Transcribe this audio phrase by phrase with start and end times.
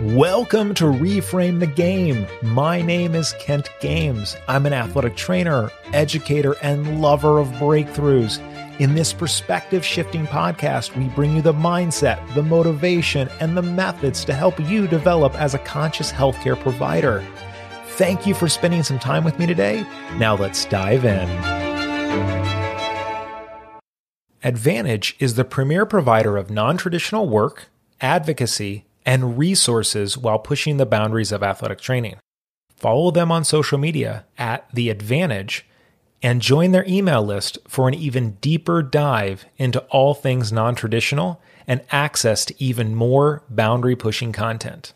[0.00, 2.26] Welcome to Reframe the Game.
[2.40, 4.34] My name is Kent Games.
[4.48, 8.38] I'm an athletic trainer, educator, and lover of breakthroughs.
[8.80, 14.24] In this perspective shifting podcast, we bring you the mindset, the motivation, and the methods
[14.24, 17.22] to help you develop as a conscious healthcare provider.
[17.88, 19.84] Thank you for spending some time with me today.
[20.16, 21.28] Now let's dive in.
[24.42, 27.68] Advantage is the premier provider of non traditional work,
[28.00, 32.14] advocacy, and resources while pushing the boundaries of athletic training.
[32.76, 35.66] Follow them on social media at The Advantage
[36.22, 41.42] and join their email list for an even deeper dive into all things non traditional
[41.66, 44.94] and access to even more boundary pushing content.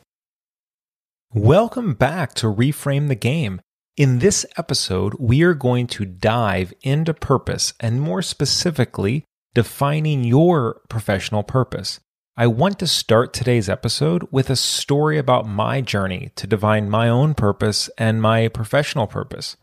[1.32, 3.60] Welcome back to Reframe the Game.
[3.96, 10.82] In this episode, we are going to dive into purpose and more specifically, defining your
[10.88, 11.98] professional purpose.
[12.36, 17.08] I want to start today's episode with a story about my journey to divine my
[17.08, 19.56] own purpose and my professional purpose.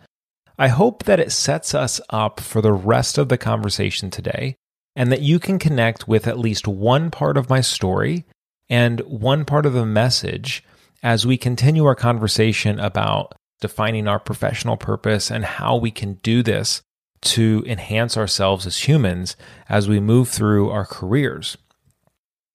[0.58, 4.56] I hope that it sets us up for the rest of the conversation today
[4.96, 8.24] and that you can connect with at least one part of my story
[8.70, 10.64] and one part of the message
[11.04, 16.42] as we continue our conversation about defining our professional purpose and how we can do
[16.42, 16.82] this
[17.20, 19.36] to enhance ourselves as humans
[19.68, 21.58] as we move through our careers.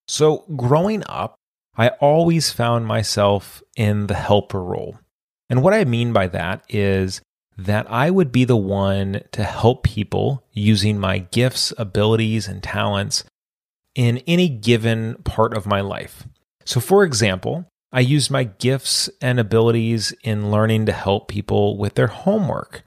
[0.09, 1.35] So, growing up,
[1.77, 4.99] I always found myself in the helper role.
[5.51, 7.21] And what I mean by that is
[7.59, 13.25] that I would be the one to help people using my gifts, abilities, and talents
[13.95, 16.27] in any given part of my life.
[16.65, 21.95] So, for example, I used my gifts and abilities in learning to help people with
[21.95, 22.85] their homework.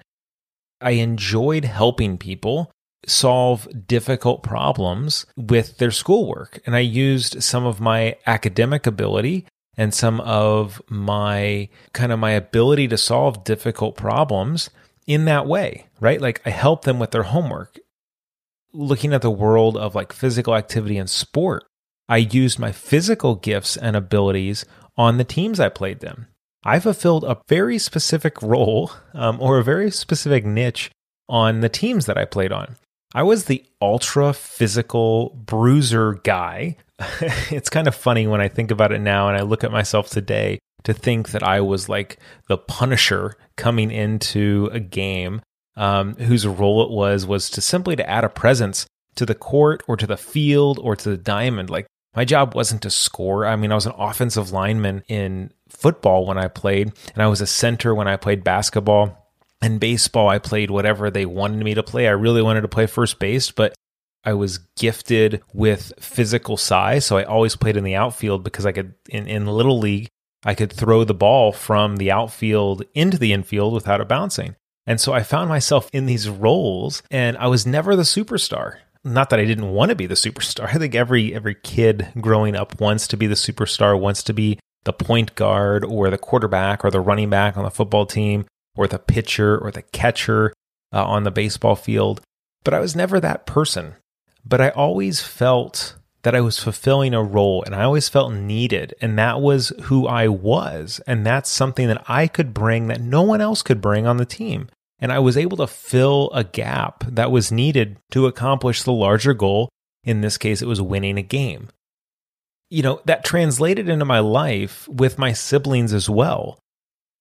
[0.81, 2.71] I enjoyed helping people
[3.07, 6.59] solve difficult problems with their schoolwork.
[6.65, 9.45] And I used some of my academic ability
[9.77, 14.69] and some of my kind of my ability to solve difficult problems
[15.07, 16.21] in that way, right?
[16.21, 17.79] Like I helped them with their homework.
[18.73, 21.63] Looking at the world of like physical activity and sport,
[22.07, 24.65] I used my physical gifts and abilities
[24.97, 26.27] on the teams I played them.
[26.63, 30.91] I fulfilled a very specific role um, or a very specific niche
[31.29, 32.75] on the teams that I played on.
[33.13, 36.77] I was the ultra physical bruiser guy.
[37.49, 40.09] it's kind of funny when I think about it now and I look at myself
[40.09, 45.41] today to think that I was like the punisher coming into a game
[45.75, 49.81] um, whose role it was was to simply to add a presence to the court
[49.87, 51.69] or to the field or to the diamond.
[51.69, 53.45] Like my job wasn't to score.
[53.45, 57.41] I mean, I was an offensive lineman in football when I played, and I was
[57.41, 59.18] a center when I played basketball.
[59.61, 62.07] In baseball, I played whatever they wanted me to play.
[62.07, 63.73] I really wanted to play first base, but
[64.23, 67.05] I was gifted with physical size.
[67.05, 70.07] So I always played in the outfield because I could, in, in Little League,
[70.45, 74.55] I could throw the ball from the outfield into the infield without it bouncing.
[74.87, 78.77] And so I found myself in these roles and I was never the superstar.
[79.03, 80.65] Not that I didn't want to be the superstar.
[80.73, 84.59] I think every every kid growing up wants to be the superstar, wants to be
[84.85, 88.45] the point guard or the quarterback or the running back on the football team
[88.79, 90.53] or the pitcher or the catcher
[90.93, 92.21] uh, on the baseball field.
[92.63, 93.95] But I was never that person.
[94.45, 98.93] But I always felt that I was fulfilling a role and I always felt needed.
[99.01, 101.01] And that was who I was.
[101.05, 104.25] And that's something that I could bring that no one else could bring on the
[104.25, 104.69] team.
[104.97, 109.33] And I was able to fill a gap that was needed to accomplish the larger
[109.33, 109.67] goal.
[110.05, 111.67] In this case, it was winning a game.
[112.69, 116.59] You know, that translated into my life with my siblings as well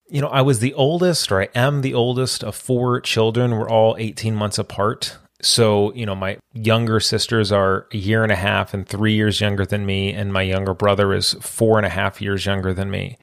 [0.08, 3.52] you know, I was the oldest, or I am the oldest of four children.
[3.52, 5.16] We're all 18 months apart.
[5.41, 9.41] So, you know, my younger sisters are a year and a half and three years
[9.41, 12.91] younger than me, and my younger brother is four and a half years younger than
[12.91, 13.19] me.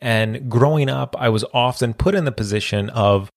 [0.00, 3.30] And growing up, I was often put in the position of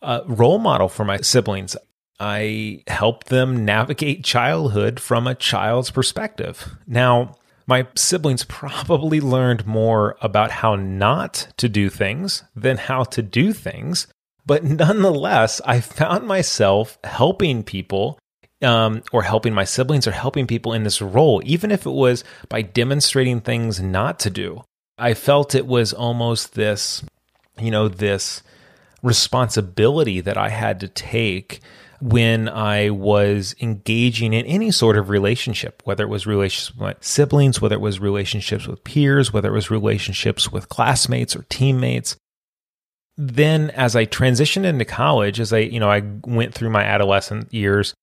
[0.00, 1.76] a role model for my siblings.
[2.18, 6.76] I helped them navigate childhood from a child's perspective.
[6.86, 7.34] Now,
[7.66, 13.52] my siblings probably learned more about how not to do things than how to do
[13.52, 14.06] things.
[14.46, 18.18] But nonetheless, I found myself helping people
[18.62, 22.24] um, or helping my siblings or helping people in this role, even if it was
[22.48, 24.62] by demonstrating things not to do.
[24.98, 27.02] I felt it was almost this,
[27.58, 28.42] you know, this
[29.02, 31.60] responsibility that I had to take
[32.04, 37.62] when I was engaging in any sort of relationship, whether it was relationships with siblings,
[37.62, 42.16] whether it was relationships with peers, whether it was relationships with classmates or teammates.
[43.16, 47.54] Then as I transitioned into college, as I, you know, I went through my adolescent
[47.54, 47.94] years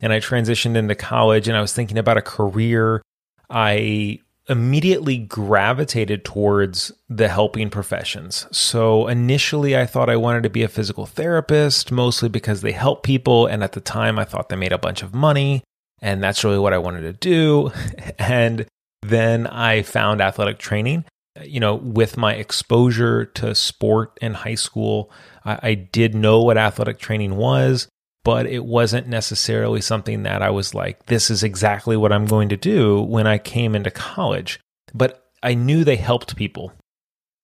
[0.00, 3.02] and I transitioned into college and I was thinking about a career,
[3.48, 4.18] I
[4.48, 8.46] immediately gravitated towards the helping professions.
[8.50, 13.02] So initially, I thought I wanted to be a physical therapist, mostly because they help
[13.02, 13.46] people.
[13.46, 15.62] And at the time, I thought they made a bunch of money.
[16.02, 17.72] And that's really what I wanted to do.
[18.18, 18.66] And
[19.02, 21.04] then I found athletic training.
[21.42, 25.10] You know, with my exposure to sport in high school,
[25.44, 27.88] I, I did know what athletic training was
[28.24, 32.48] but it wasn't necessarily something that I was like, this is exactly what I'm going
[32.48, 34.58] to do when I came into college.
[34.94, 36.72] But I knew they helped people.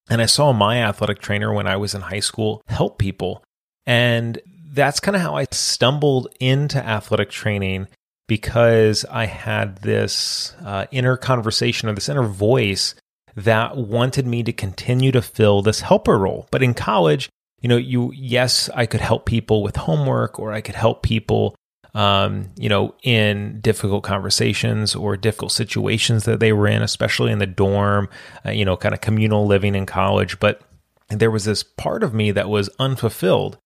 [0.09, 3.45] And I saw my athletic trainer when I was in high school help people.
[3.87, 4.41] And
[4.73, 7.87] that's kind of how I stumbled into athletic training
[8.27, 12.95] because I had this uh, inner conversation or this inner voice
[13.37, 16.49] that wanted me to continue to fill this helper role.
[16.51, 17.29] But in college,
[17.61, 21.55] you know, you, yes, I could help people with homework or I could help people,
[21.95, 27.39] um, you know, in difficult conversations or difficult situations that they were in, especially in
[27.39, 28.09] the dorm,
[28.47, 30.39] uh, you know, kind of communal living in college.
[30.41, 30.63] But
[31.09, 33.59] there was this part of me that was unfulfilled.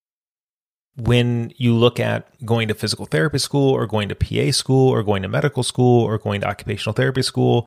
[0.97, 5.03] When you look at going to physical therapy school or going to PA school or
[5.03, 7.67] going to medical school or going to occupational therapy school,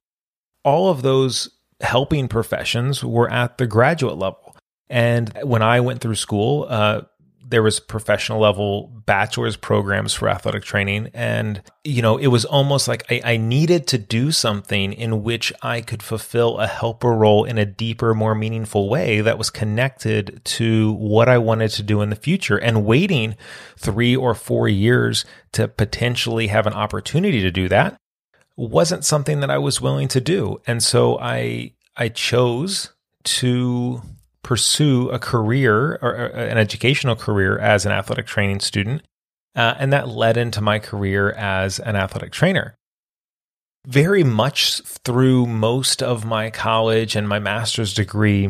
[0.64, 1.50] all of those
[1.82, 4.47] helping professions were at the graduate level.
[4.90, 7.02] And when I went through school, uh,
[7.50, 11.10] there was professional level bachelor's programs for athletic training.
[11.14, 15.54] And, you know, it was almost like I, I, needed to do something in which
[15.62, 20.42] I could fulfill a helper role in a deeper, more meaningful way that was connected
[20.44, 22.58] to what I wanted to do in the future.
[22.58, 23.38] And waiting
[23.78, 25.24] three or four years
[25.54, 27.98] to potentially have an opportunity to do that
[28.58, 30.60] wasn't something that I was willing to do.
[30.68, 32.92] And so I, I chose
[33.24, 34.02] to
[34.48, 39.02] pursue a career or an educational career as an athletic training student.
[39.58, 42.74] Uh, and that led into my career as an athletic trainer.
[43.86, 48.50] Very much through most of my college and my master's degree,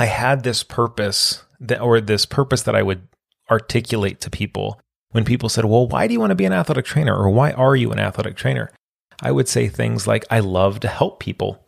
[0.00, 3.06] I had this purpose that, or this purpose that I would
[3.48, 4.80] articulate to people
[5.12, 7.14] when people said, Well, why do you want to be an athletic trainer?
[7.14, 8.72] Or why are you an athletic trainer?
[9.22, 11.64] I would say things like, I love to help people.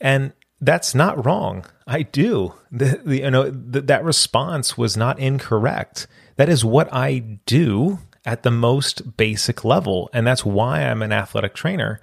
[0.00, 1.64] And that's not wrong.
[1.86, 2.54] I do.
[2.70, 6.06] The, the, you know the, that response was not incorrect.
[6.36, 11.12] That is what I do at the most basic level, and that's why I'm an
[11.12, 12.00] athletic trainer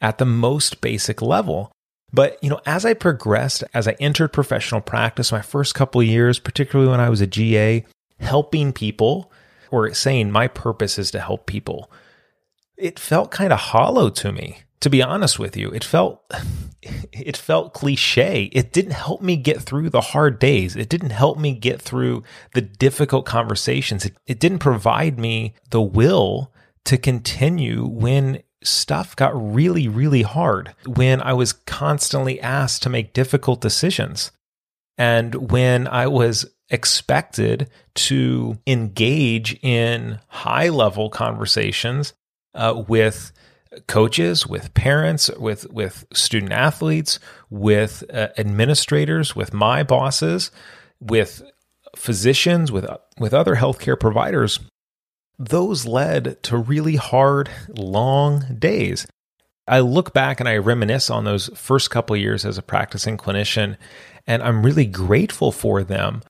[0.00, 1.72] at the most basic level.
[2.12, 6.38] But you know, as I progressed, as I entered professional practice, my first couple years,
[6.38, 7.84] particularly when I was a GA,
[8.20, 9.32] helping people
[9.70, 11.90] or saying my purpose is to help people,
[12.76, 16.22] it felt kind of hollow to me to be honest with you, it felt
[16.82, 18.50] it felt cliche.
[18.52, 20.76] It didn't help me get through the hard days.
[20.76, 22.22] It didn't help me get through
[22.52, 24.04] the difficult conversations.
[24.04, 26.52] It, it didn't provide me the will
[26.84, 33.14] to continue when stuff got really, really hard, when I was constantly asked to make
[33.14, 34.32] difficult decisions,
[34.98, 42.12] and when I was expected to engage in high level conversations
[42.52, 43.32] uh, with
[43.86, 47.18] coaches, with parents, with with student athletes,
[47.50, 50.50] with uh, administrators, with my bosses,
[51.00, 51.42] with
[51.96, 52.86] physicians, with
[53.18, 54.60] with other healthcare providers.
[55.38, 59.06] Those led to really hard, long days.
[59.66, 63.76] I look back and I reminisce on those first couple years as a practicing clinician,
[64.26, 66.22] and I'm really grateful for them.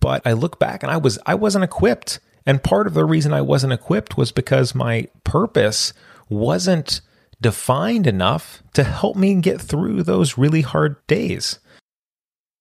[0.00, 2.20] But I look back and I was I wasn't equipped.
[2.44, 5.92] And part of the reason I wasn't equipped was because my purpose
[6.32, 7.00] wasn't
[7.42, 11.58] defined enough to help me get through those really hard days.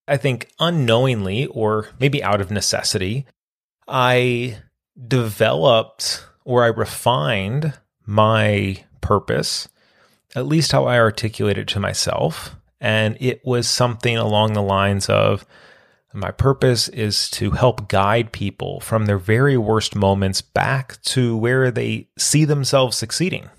[0.08, 3.26] I think unknowingly, or maybe out of necessity,
[3.88, 4.58] I
[5.08, 7.74] developed or I refined
[8.06, 9.70] my purpose,
[10.36, 12.56] at least how I articulate it to myself.
[12.82, 15.46] And it was something along the lines of
[16.14, 21.72] my purpose is to help guide people from their very worst moments back to where
[21.72, 23.50] they see themselves succeeding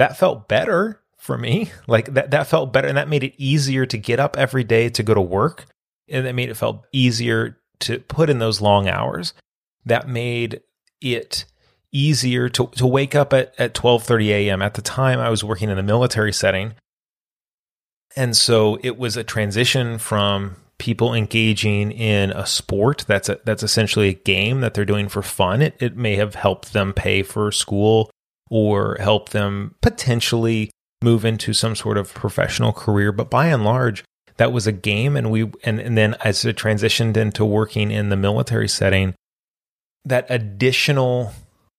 [0.00, 1.70] that felt better for me.
[1.86, 2.88] Like that, that felt better.
[2.88, 5.66] And that made it easier to get up every day to go to work.
[6.08, 9.34] And that made it felt easier to put in those long hours.
[9.84, 10.62] That made
[11.00, 11.44] it
[11.92, 14.62] easier to, to wake up at, at 12.30 a.m.
[14.62, 16.74] At the time, I was working in a military setting.
[18.16, 23.62] And so it was a transition from people engaging in a sport that's a, that's
[23.62, 25.60] essentially a game that they're doing for fun.
[25.60, 28.10] It, it may have helped them pay for school
[28.50, 30.70] or help them potentially
[31.02, 33.12] move into some sort of professional career.
[33.12, 34.04] But by and large,
[34.36, 35.16] that was a game.
[35.16, 39.14] And we, and, and then as it transitioned into working in the military setting,
[40.04, 41.32] that additional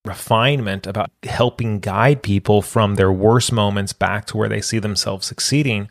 [0.05, 5.27] refinement about helping guide people from their worst moments back to where they see themselves
[5.27, 5.87] succeeding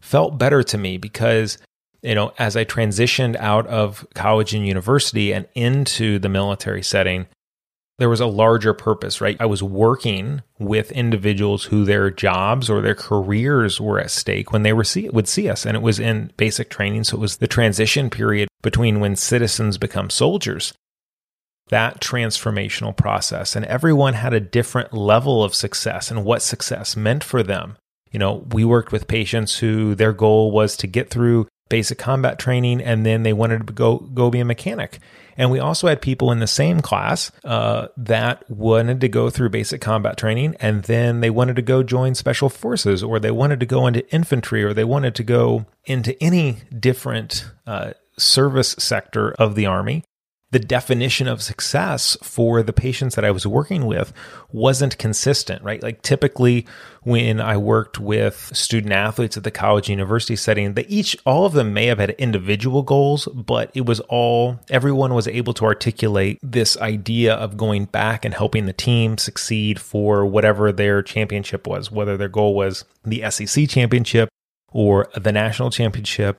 [0.00, 1.58] felt better to me because
[2.00, 7.26] you know as i transitioned out of college and university and into the military setting
[8.00, 12.80] there was a larger purpose right i was working with individuals who their jobs or
[12.80, 16.00] their careers were at stake when they were see, would see us and it was
[16.00, 20.72] in basic training so it was the transition period between when citizens become soldiers
[21.70, 23.56] that transformational process.
[23.56, 27.76] And everyone had a different level of success and what success meant for them.
[28.12, 32.38] You know, we worked with patients who their goal was to get through basic combat
[32.38, 34.98] training and then they wanted to go, go be a mechanic.
[35.40, 39.48] And we also had people in the same class uh, that wanted to go through
[39.48, 43.58] basic combat training and then they wanted to go join special forces or they wanted
[43.60, 49.32] to go into infantry or they wanted to go into any different uh, service sector
[49.32, 50.04] of the Army
[50.52, 54.12] the definition of success for the patients that I was working with
[54.50, 55.82] wasn't consistent, right?
[55.82, 56.66] Like typically
[57.02, 61.52] when I worked with student athletes at the college university setting, they each, all of
[61.52, 66.38] them may have had individual goals, but it was all, everyone was able to articulate
[66.42, 71.92] this idea of going back and helping the team succeed for whatever their championship was,
[71.92, 74.28] whether their goal was the SEC championship
[74.72, 76.36] or the national championship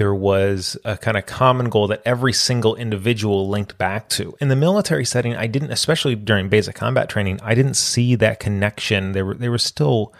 [0.00, 4.34] there was a kind of common goal that every single individual linked back to.
[4.40, 8.40] In the military setting, I didn't, especially during basic combat training, I didn't see that
[8.40, 9.12] connection.
[9.12, 10.14] There were there were still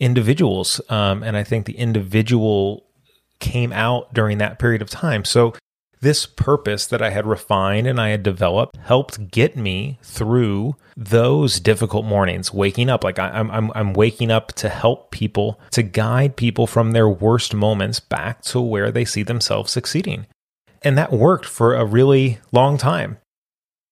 [0.00, 2.86] individuals, um, and I think the individual
[3.38, 5.26] came out during that period of time.
[5.26, 5.52] So
[6.02, 11.60] this purpose that I had refined and I had developed helped get me through those
[11.60, 13.04] difficult mornings, waking up.
[13.04, 17.08] Like I, am I'm, I'm waking up to help people, to guide people from their
[17.08, 20.26] worst moments back to where they see themselves succeeding.
[20.82, 23.18] And that worked for a really long time.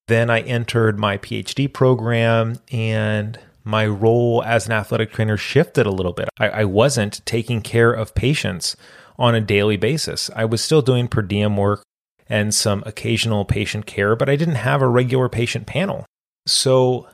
[0.09, 5.91] Then I entered my PhD program and my role as an athletic trainer shifted a
[5.91, 6.27] little bit.
[6.37, 8.75] I, I wasn't taking care of patients
[9.17, 10.29] on a daily basis.
[10.35, 11.83] I was still doing per diem work
[12.31, 16.05] and some occasional patient care, but I didn't have a regular patient panel.
[16.47, 17.07] So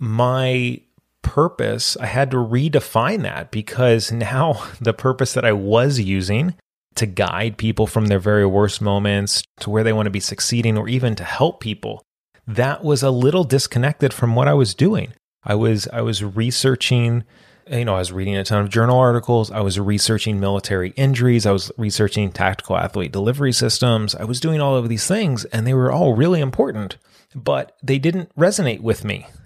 [0.00, 0.80] my
[1.22, 6.54] purpose, I had to redefine that because now the purpose that I was using
[6.96, 10.76] to guide people from their very worst moments to where they want to be succeeding
[10.76, 12.02] or even to help people,
[12.44, 15.12] that was a little disconnected from what I was doing.
[15.44, 17.22] I was I was researching
[17.70, 19.50] you know, I was reading a ton of journal articles.
[19.50, 21.46] I was researching military injuries.
[21.46, 24.14] I was researching tactical athlete delivery systems.
[24.14, 26.96] I was doing all of these things and they were all really important,
[27.34, 29.26] but they didn't resonate with me.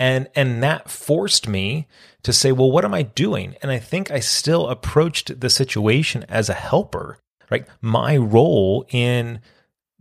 [0.00, 1.86] And, and that forced me
[2.24, 3.54] to say, well, what am I doing?
[3.62, 7.18] And I think I still approached the situation as a helper,
[7.50, 7.64] right?
[7.80, 9.40] My role in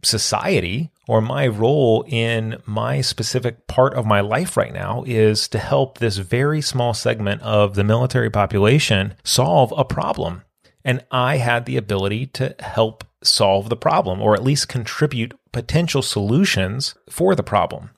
[0.01, 5.60] society or my role in my specific part of my life right now is to
[5.60, 10.43] help this very small segment of the military population solve a problem.
[10.86, 16.01] And I had the ability to help solve the problem or at least contribute potential
[16.01, 17.91] solutions for the problem.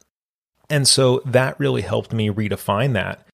[0.70, 3.26] And so that really helped me redefine that.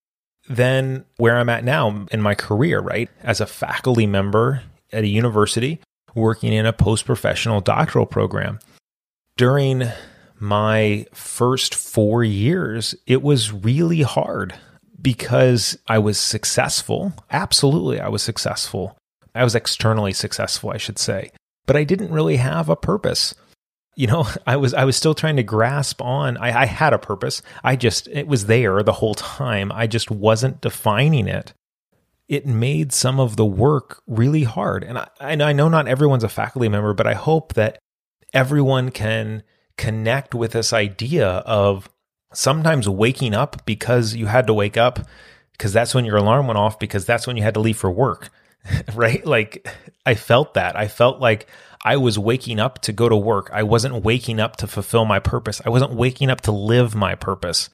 [0.49, 3.09] Then, where I'm at now in my career, right?
[3.21, 5.79] As a faculty member at a university,
[6.13, 8.59] working in a post professional doctoral program
[9.41, 9.81] during
[10.39, 14.53] my first four years, it was really hard
[15.01, 17.12] because I was successful.
[17.31, 18.95] Absolutely, I was successful.
[19.33, 21.31] I was externally successful, I should say,
[21.65, 23.33] but I didn't really have a purpose.
[23.95, 26.38] You know, I was I was still trying to grasp on.
[26.38, 27.41] I, I had a purpose.
[27.63, 29.71] I just it was there the whole time.
[29.71, 31.51] I just wasn't defining it.
[32.27, 36.24] It made some of the work really hard, and I, and I know not everyone's
[36.24, 37.79] a faculty member, but I hope that
[38.33, 39.43] everyone can
[39.77, 41.89] connect with this idea of
[42.33, 45.00] sometimes waking up because you had to wake up
[45.53, 47.91] because that's when your alarm went off because that's when you had to leave for
[47.91, 48.29] work.
[48.93, 49.25] right?
[49.25, 49.67] Like
[50.05, 50.75] I felt that.
[50.75, 51.47] I felt like
[51.83, 53.50] I was waking up to go to work.
[53.51, 55.61] I wasn't waking up to fulfill my purpose.
[55.65, 57.69] I wasn't waking up to live my purpose.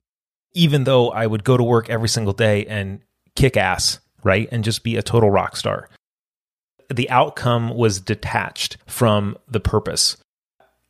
[0.54, 3.02] Even though I would go to work every single day and
[3.36, 4.48] kick ass, right?
[4.52, 5.90] And just be a total rock star.
[6.90, 10.18] The outcome was detached from the purpose.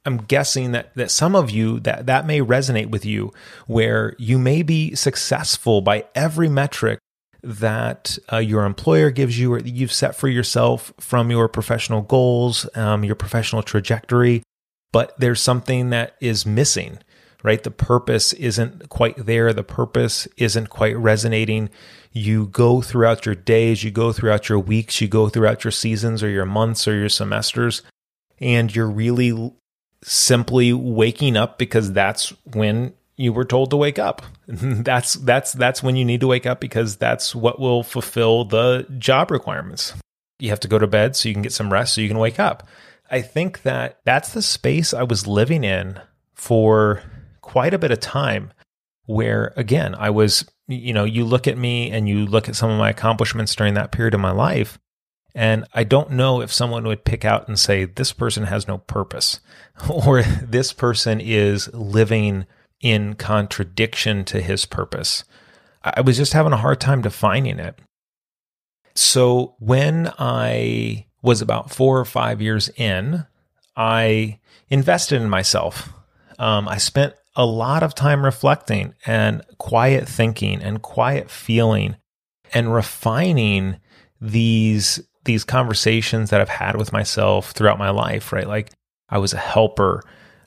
[0.07, 3.33] I'm guessing that that some of you that that may resonate with you
[3.67, 6.99] where you may be successful by every metric
[7.43, 12.01] that uh, your employer gives you or that you've set for yourself from your professional
[12.01, 14.43] goals, um, your professional trajectory,
[14.91, 16.99] but there's something that is missing,
[17.43, 17.63] right?
[17.63, 19.53] The purpose isn't quite there.
[19.53, 21.69] The purpose isn't quite resonating.
[22.11, 26.23] You go throughout your days, you go throughout your weeks, you go throughout your seasons
[26.23, 27.81] or your months or your semesters,
[28.39, 29.53] and you're really
[30.03, 34.21] simply waking up because that's when you were told to wake up.
[34.47, 38.85] that's that's that's when you need to wake up because that's what will fulfill the
[38.97, 39.93] job requirements.
[40.39, 42.19] You have to go to bed so you can get some rest so you can
[42.19, 42.67] wake up.
[43.09, 45.99] I think that that's the space I was living in
[46.35, 47.01] for
[47.41, 48.53] quite a bit of time
[49.05, 52.69] where again, I was you know, you look at me and you look at some
[52.69, 54.77] of my accomplishments during that period of my life
[55.35, 58.79] and I don't know if someone would pick out and say, this person has no
[58.79, 59.39] purpose,
[59.89, 62.45] or this person is living
[62.81, 65.23] in contradiction to his purpose.
[65.83, 67.79] I was just having a hard time defining it.
[68.95, 73.25] So when I was about four or five years in,
[73.75, 75.89] I invested in myself.
[76.39, 81.95] Um, I spent a lot of time reflecting and quiet thinking and quiet feeling
[82.53, 83.79] and refining
[84.19, 88.47] these these conversations that I've had with myself throughout my life, right?
[88.47, 88.71] Like
[89.09, 90.03] I was a helper.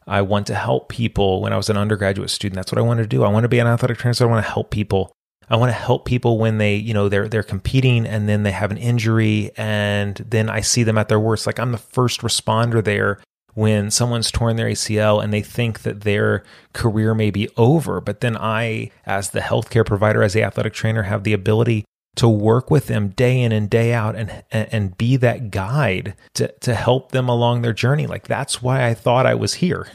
[0.06, 2.56] I want to help people when I was an undergraduate student.
[2.56, 3.22] That's what I wanted to do.
[3.22, 5.12] I want to be an athletic trainer, so I want to help people.
[5.48, 8.52] I want to help people when they, you know, they're they're competing and then they
[8.52, 11.46] have an injury and then I see them at their worst.
[11.46, 13.20] Like I'm the first responder there
[13.54, 18.00] when someone's torn their ACL and they think that their career may be over.
[18.00, 21.84] But then I, as the healthcare provider, as the athletic trainer, have the ability
[22.16, 26.48] to work with them day in and day out and and be that guide to
[26.60, 28.06] to help them along their journey.
[28.06, 29.88] Like that's why I thought I was here.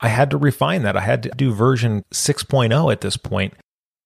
[0.00, 0.96] I had to refine that.
[0.96, 3.54] I had to do version 6.0 at this point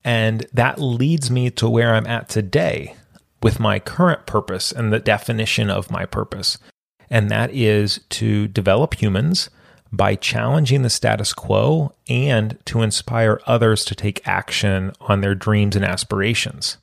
[0.05, 2.97] and that leads me to where I'm at today
[3.43, 6.59] with my current purpose and the definition of my purpose.
[7.11, 9.51] And that is to develop humans
[9.93, 15.77] by challenging the status quo and to inspire others to take action on their dreams
[15.77, 16.79] and aspirations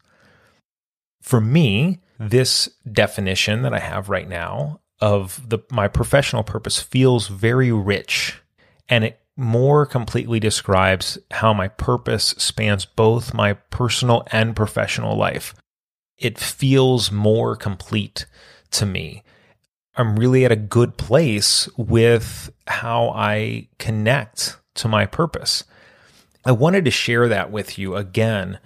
[1.22, 2.28] for me, hmm.
[2.28, 8.42] this definition that I have right now of the my professional purpose feels very rich
[8.90, 15.56] and it more completely describes how my purpose spans both my personal and professional life.
[16.18, 18.26] It feels more complete
[18.72, 19.24] to me.
[19.96, 25.64] I'm really at a good place with how I connect to my purpose.
[26.44, 28.60] I wanted to share that with you again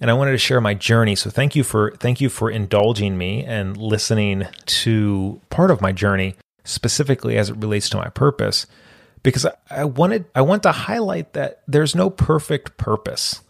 [0.00, 1.14] and I wanted to share my journey.
[1.14, 5.92] So thank you for thank you for indulging me and listening to part of my
[5.92, 8.66] journey specifically as it relates to my purpose
[9.22, 13.40] because I, wanted I want to highlight that there's no perfect purpose,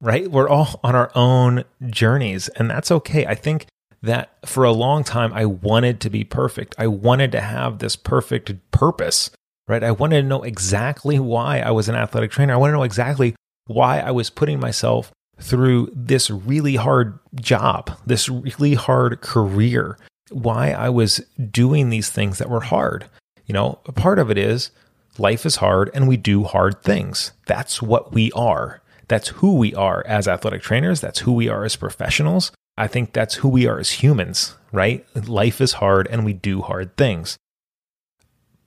[0.00, 0.30] right?
[0.30, 3.26] We're all on our own journeys and that's okay.
[3.26, 3.66] I think
[4.02, 6.74] that for a long time I wanted to be perfect.
[6.78, 9.30] I wanted to have this perfect purpose,
[9.68, 9.84] right?
[9.84, 12.54] I wanted to know exactly why I was an athletic trainer.
[12.54, 13.34] I want to know exactly
[13.66, 19.98] why I was putting myself through this really hard job, this really hard career,
[20.30, 23.06] why I was doing these things that were hard.
[23.46, 24.70] You know, a part of it is
[25.18, 27.32] life is hard and we do hard things.
[27.46, 28.80] That's what we are.
[29.08, 31.00] That's who we are as athletic trainers.
[31.00, 32.52] That's who we are as professionals.
[32.78, 35.04] I think that's who we are as humans, right?
[35.28, 37.36] Life is hard and we do hard things.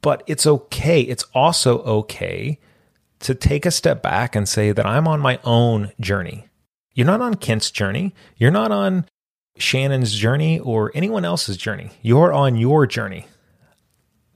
[0.02, 1.02] But it's okay.
[1.02, 2.60] It's also okay
[3.22, 6.50] to take a step back and say that I'm on my own journey.
[6.94, 8.14] You're not on Kent's journey.
[8.38, 9.06] You're not on
[9.58, 11.92] Shannon's journey or anyone else's journey.
[12.02, 13.28] You're on your journey.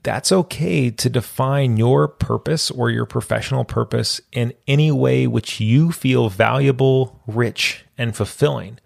[0.02, 5.92] That's okay to define your purpose or your professional purpose in any way which you
[5.92, 8.78] feel valuable, rich, and fulfilling.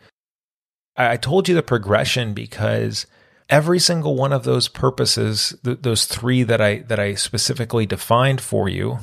[0.96, 3.06] I told you the progression because
[3.48, 8.68] every single one of those purposes, those three that I that I specifically defined for
[8.68, 8.98] you,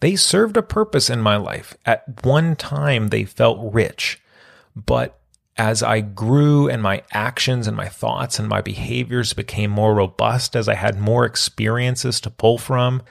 [0.00, 1.76] they served a purpose in my life.
[1.84, 4.20] At one time, they felt rich,
[4.76, 5.18] but
[5.56, 10.54] as I grew and my actions and my thoughts and my behaviors became more robust,
[10.54, 13.02] as I had more experiences to pull from,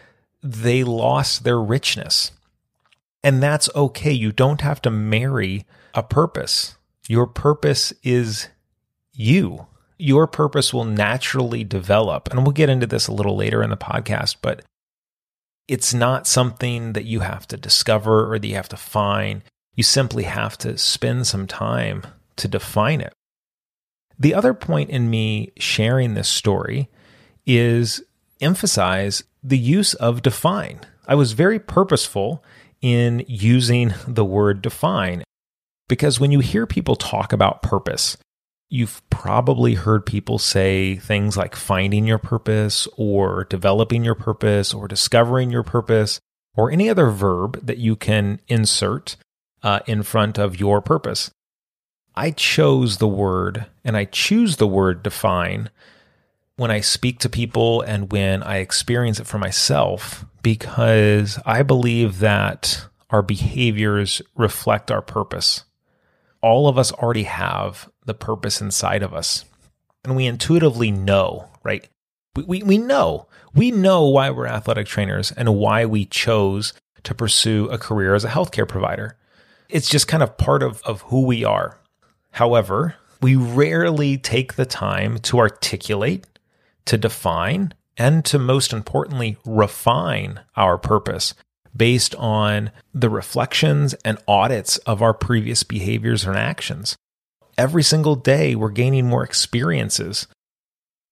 [0.41, 2.31] they lost their richness.
[3.21, 4.13] And that's okay.
[4.13, 6.77] You don't have to marry a purpose.
[7.09, 8.47] Your purpose is
[9.11, 9.67] you.
[9.97, 12.29] Your purpose will naturally develop.
[12.31, 14.63] And we'll get into this a little later in the podcast, but
[15.67, 19.43] it's not something that you have to discover or that you have to find.
[19.75, 22.03] You simply have to spend some time
[22.37, 23.13] to define it.
[24.17, 26.89] The other point in me sharing this story
[27.45, 28.01] is
[28.41, 30.81] emphasize the use of define.
[31.07, 32.43] I was very purposeful
[32.81, 35.23] in using the word define
[35.87, 38.17] because when you hear people talk about purpose,
[38.69, 44.87] You've probably heard people say things like finding your purpose or developing your purpose or
[44.87, 46.19] discovering your purpose
[46.55, 49.15] or any other verb that you can insert
[49.63, 51.31] uh, in front of your purpose.
[52.15, 55.69] I chose the word and I choose the word define
[56.57, 62.19] when I speak to people and when I experience it for myself because I believe
[62.19, 65.63] that our behaviors reflect our purpose.
[66.41, 69.45] All of us already have the purpose inside of us.
[70.03, 71.87] And we intuitively know, right?
[72.35, 73.27] We, we, we know.
[73.53, 78.23] We know why we're athletic trainers and why we chose to pursue a career as
[78.23, 79.17] a healthcare provider.
[79.69, 81.77] It's just kind of part of, of who we are.
[82.31, 86.25] However, we rarely take the time to articulate,
[86.85, 91.33] to define, and to most importantly, refine our purpose
[91.75, 96.95] based on the reflections and audits of our previous behaviors and actions.
[97.57, 100.27] Every single day, we're gaining more experiences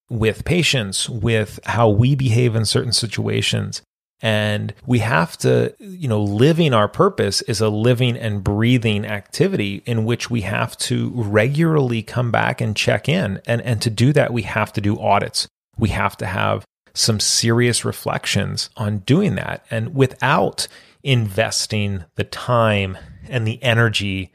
[0.09, 3.81] with patients, with how we behave in certain situations.
[4.21, 9.83] And we have to, you know, living our purpose is a living and breathing activity
[9.85, 13.41] in which we have to regularly come back and check in.
[13.45, 15.47] And, and to do that, we have to do audits.
[15.77, 19.65] We have to have some serious reflections on doing that.
[19.69, 20.67] And without
[21.03, 24.31] investing the time and the energy,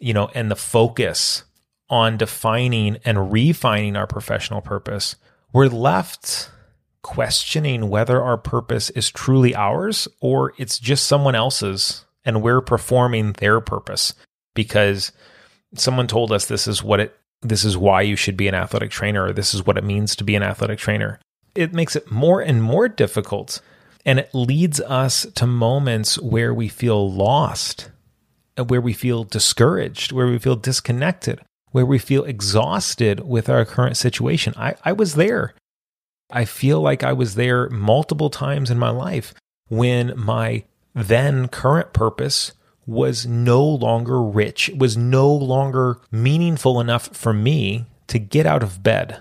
[0.00, 1.44] you know, and the focus
[1.88, 5.16] on defining and refining our professional purpose,
[5.52, 6.50] we're left
[7.02, 13.32] questioning whether our purpose is truly ours or it's just someone else's and we're performing
[13.34, 14.14] their purpose
[14.54, 15.10] because
[15.74, 18.90] someone told us this is what it this is why you should be an athletic
[18.90, 21.18] trainer or this is what it means to be an athletic trainer
[21.54, 23.60] it makes it more and more difficult.
[24.04, 27.90] And it leads us to moments where we feel lost,
[28.58, 33.64] Uh, where we feel discouraged, where we feel disconnected, where we feel exhausted with our
[33.64, 34.52] current situation.
[34.56, 35.54] I, I was there.
[36.30, 39.34] I feel like I was there multiple times in my life
[39.68, 42.52] when my then current purpose
[42.86, 48.82] was no longer rich, was no longer meaningful enough for me to get out of
[48.82, 49.20] bed.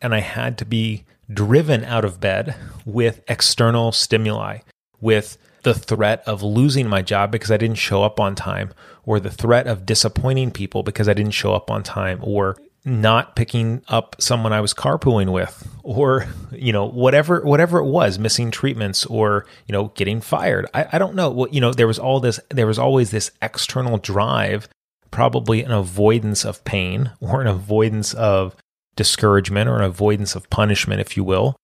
[0.00, 4.58] And I had to be driven out of bed with external stimuli,
[5.00, 8.72] with the threat of losing my job because I didn't show up on time,
[9.04, 13.36] or the threat of disappointing people because I didn't show up on time, or not
[13.36, 18.50] picking up someone I was carpooling with, or you know whatever whatever it was, missing
[18.50, 20.66] treatments, or you know getting fired.
[20.72, 21.30] I, I don't know.
[21.30, 22.40] Well, you know there was all this.
[22.48, 24.68] There was always this external drive,
[25.10, 28.56] probably an avoidance of pain or an avoidance of
[28.96, 31.56] discouragement or an avoidance of punishment, if you will,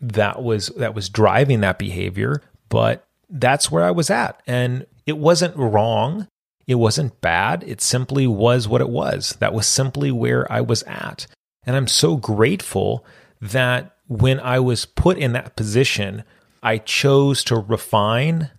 [0.00, 2.42] that was that was driving that behavior.
[2.68, 4.42] But that's where I was at.
[4.46, 6.28] And it wasn't wrong.
[6.66, 7.64] It wasn't bad.
[7.66, 9.36] It simply was what it was.
[9.40, 11.26] That was simply where I was at.
[11.64, 13.04] And I'm so grateful
[13.40, 16.24] that when I was put in that position,
[16.62, 18.50] I chose to refine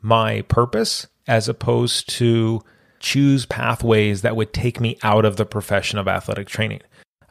[0.00, 2.62] my purpose as opposed to
[3.00, 6.80] choose pathways that would take me out of the profession of athletic training.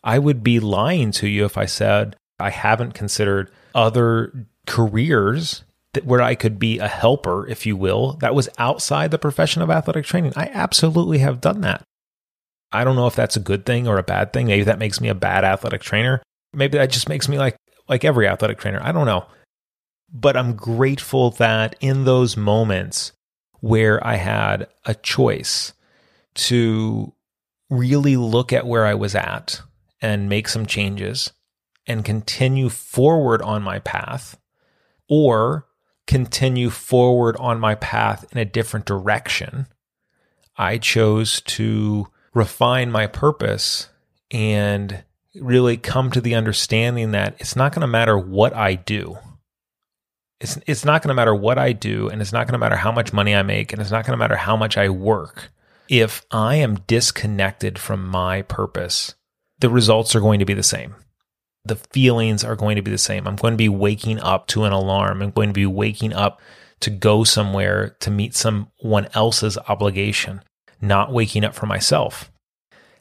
[0.03, 5.63] I would be lying to you if I said I haven't considered other careers
[6.03, 9.69] where I could be a helper, if you will, that was outside the profession of
[9.69, 10.33] athletic training.
[10.35, 11.83] I absolutely have done that.
[12.71, 14.47] I don't know if that's a good thing or a bad thing.
[14.47, 16.21] Maybe that makes me a bad athletic trainer.
[16.53, 17.55] Maybe that just makes me like
[17.87, 18.81] like every athletic trainer.
[18.81, 19.25] I don't know.
[20.11, 23.11] But I'm grateful that in those moments
[23.59, 25.73] where I had a choice
[26.35, 27.13] to
[27.69, 29.61] really look at where I was at
[30.01, 31.31] and make some changes
[31.87, 34.37] and continue forward on my path
[35.09, 35.65] or
[36.07, 39.67] continue forward on my path in a different direction.
[40.57, 43.89] I chose to refine my purpose
[44.31, 45.03] and
[45.35, 49.17] really come to the understanding that it's not going to matter what I do.
[50.39, 52.75] It's, it's not going to matter what I do, and it's not going to matter
[52.75, 55.51] how much money I make, and it's not going to matter how much I work.
[55.87, 59.15] If I am disconnected from my purpose,
[59.59, 60.95] the results are going to be the same.
[61.65, 63.27] The feelings are going to be the same.
[63.27, 65.21] I'm going to be waking up to an alarm.
[65.21, 66.41] I'm going to be waking up
[66.81, 70.41] to go somewhere to meet someone else's obligation,
[70.81, 72.31] not waking up for myself.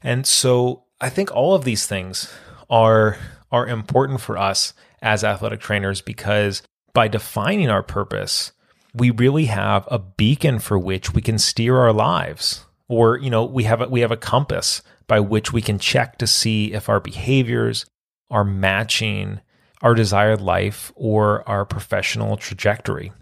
[0.03, 2.33] And so I think all of these things
[2.71, 3.19] are
[3.53, 4.73] are important for us
[5.03, 8.53] as athletic trainers because by defining our purpose,
[8.95, 13.45] we really have a beacon for which we can steer our lives or you know
[13.45, 16.89] we have a, we have a compass by which we can check to see if
[16.89, 17.85] our behaviors
[18.31, 19.41] are matching
[19.83, 23.13] our desired life or our professional trajectory.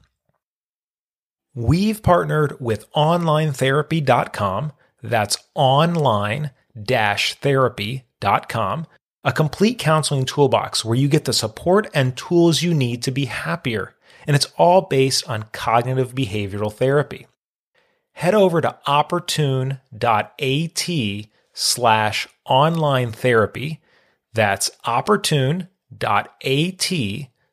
[1.54, 8.86] We've partnered with onlinetherapy.com, that's online therapy.com,
[9.24, 13.26] a complete counseling toolbox where you get the support and tools you need to be
[13.26, 13.94] happier.
[14.26, 17.26] And it's all based on cognitive behavioral therapy.
[18.12, 19.80] Head over to opportune.at
[21.52, 23.81] slash online therapy.
[24.34, 25.68] That's opportune.at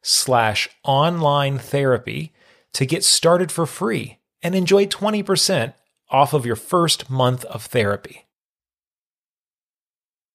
[0.02, 2.34] slash online therapy
[2.74, 5.74] to get started for free and enjoy 20%
[6.10, 8.26] off of your first month of therapy.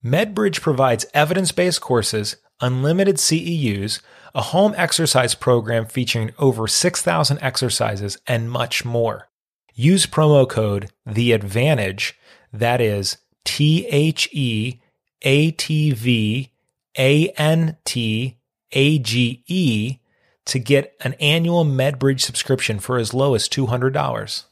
[0.04, 4.00] MedBridge provides evidence based courses, unlimited CEUs,
[4.34, 9.28] a home exercise program featuring over 6,000 exercises, and much more.
[9.74, 12.18] Use promo code The Advantage,
[12.52, 14.80] that is T H E
[15.22, 16.50] A T V
[16.98, 18.36] A N T
[18.72, 19.98] A G E,
[20.46, 24.44] to get an annual MedBridge subscription for as low as $200.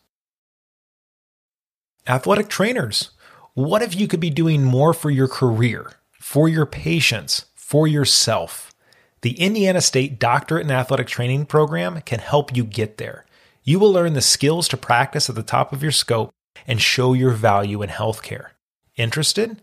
[2.06, 3.10] Athletic trainers,
[3.54, 8.72] what if you could be doing more for your career, for your patients, for yourself?
[9.20, 13.24] The Indiana State Doctorate in Athletic Training program can help you get there.
[13.62, 16.34] You will learn the skills to practice at the top of your scope
[16.66, 18.48] and show your value in healthcare.
[18.96, 19.62] Interested?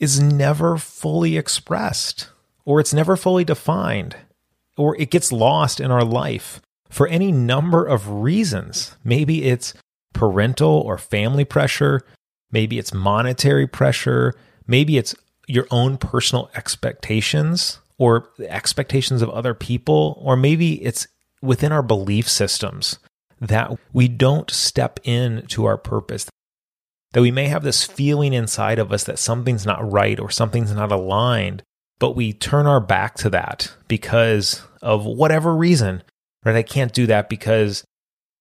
[0.01, 2.31] is never fully expressed,
[2.65, 4.17] or it's never fully defined,
[4.79, 8.97] or it gets lost in our life for any number of reasons.
[9.05, 9.75] Maybe it's
[10.15, 12.01] parental or family pressure,
[12.51, 14.33] maybe it's monetary pressure,
[14.67, 15.15] maybe it's
[15.47, 21.07] your own personal expectations or the expectations of other people, or maybe it's
[21.43, 22.99] within our belief systems
[23.41, 26.27] that we don't step into our purpose.
[27.13, 30.75] That we may have this feeling inside of us that something's not right or something's
[30.75, 31.63] not aligned,
[31.99, 36.03] but we turn our back to that because of whatever reason
[36.45, 36.57] right?
[36.57, 37.85] I can't do that because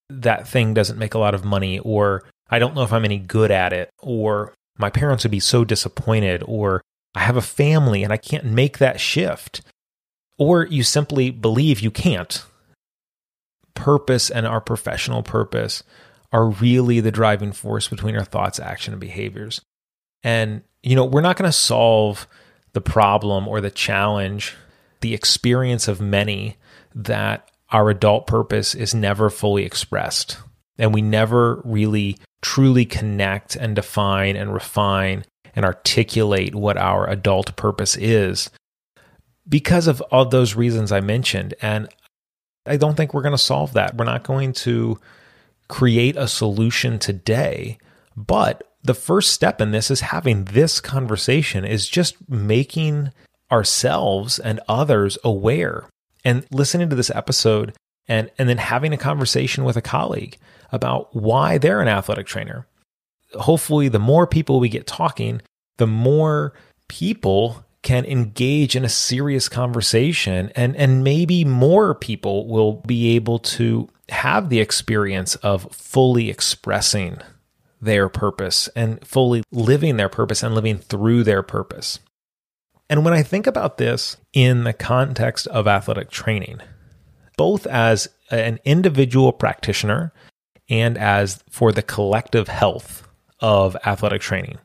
[0.10, 3.20] that thing doesn't make a lot of money, or I don't know if I'm any
[3.20, 6.82] good at it, or my parents would be so disappointed, or
[7.17, 9.62] I have a family and I can't make that shift.
[10.38, 12.45] Or you simply believe you can't.
[13.73, 15.82] Purpose and our professional purpose
[16.32, 19.62] are really the driving force between our thoughts, action, and behaviors.
[20.21, 22.27] And, you know, we're not going to solve
[22.73, 24.53] the problem or the challenge,
[25.01, 26.58] the experience of many
[26.93, 30.38] that our adult purpose is never fully expressed.
[30.77, 35.25] And we never really truly connect and define and refine
[35.58, 38.52] and articulate what our adult purpose is
[39.50, 41.56] because of all those reasons I mentioned.
[41.63, 41.89] And
[42.67, 43.98] I don't think we're going to solve that.
[43.98, 45.00] We're not going to
[45.67, 47.80] create a solution today.
[48.15, 53.12] But the first step in this is having this conversation, is just making
[53.52, 55.89] ourselves and others aware
[56.24, 57.74] and listening to this episode
[58.08, 60.38] and, and then having a conversation with a colleague
[60.72, 62.67] about why they're an athletic trainer.
[63.34, 65.42] Hopefully, the more people we get talking,
[65.78, 66.54] the more
[66.88, 73.40] people can engage in a serious conversation and and maybe more people will be able
[73.40, 77.18] to have the experience of fully expressing
[77.80, 82.00] their purpose and fully living their purpose and living through their purpose.
[82.90, 86.60] And when I think about this in the context of athletic training,
[87.38, 90.12] both as an individual practitioner
[90.70, 93.07] and as for the collective health
[93.39, 94.58] of athletic training,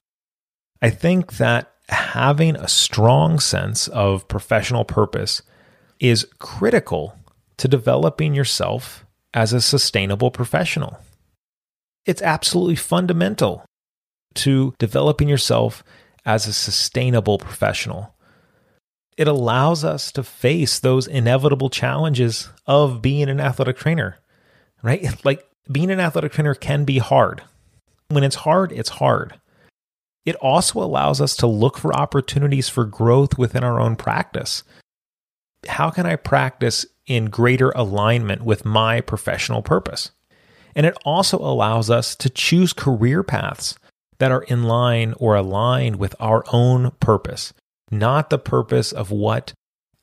[0.80, 5.42] I think that having a strong sense of professional purpose
[6.00, 7.16] is critical
[7.58, 9.04] to developing yourself
[9.35, 10.98] as a sustainable professional.
[12.06, 13.64] It's absolutely fundamental
[14.35, 15.85] to developing yourself
[16.24, 18.14] as a sustainable professional.
[19.16, 24.16] It allows us to face those inevitable challenges of being an athletic trainer,
[24.82, 25.24] right?
[25.24, 27.42] Like being an athletic trainer can be hard.
[28.12, 29.40] When it's hard, it's hard.
[30.25, 34.62] It also allows us to look for opportunities for growth within our own practice.
[35.66, 40.11] How can I practice in greater alignment with my professional purpose?
[40.75, 43.77] And it also allows us to choose career paths
[44.18, 47.53] that are in line or aligned with our own purpose,
[47.90, 49.53] not the purpose of what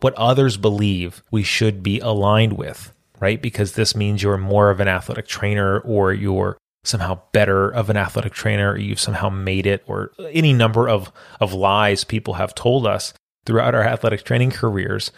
[0.02, 3.42] what others believe we should be aligned with, right?
[3.42, 7.98] Because this means you're more of an athletic trainer or you're somehow better of an
[7.98, 12.56] athletic trainer or you've somehow made it or any number of of lies people have
[12.56, 13.14] told us
[13.46, 15.12] throughout our athletic training careers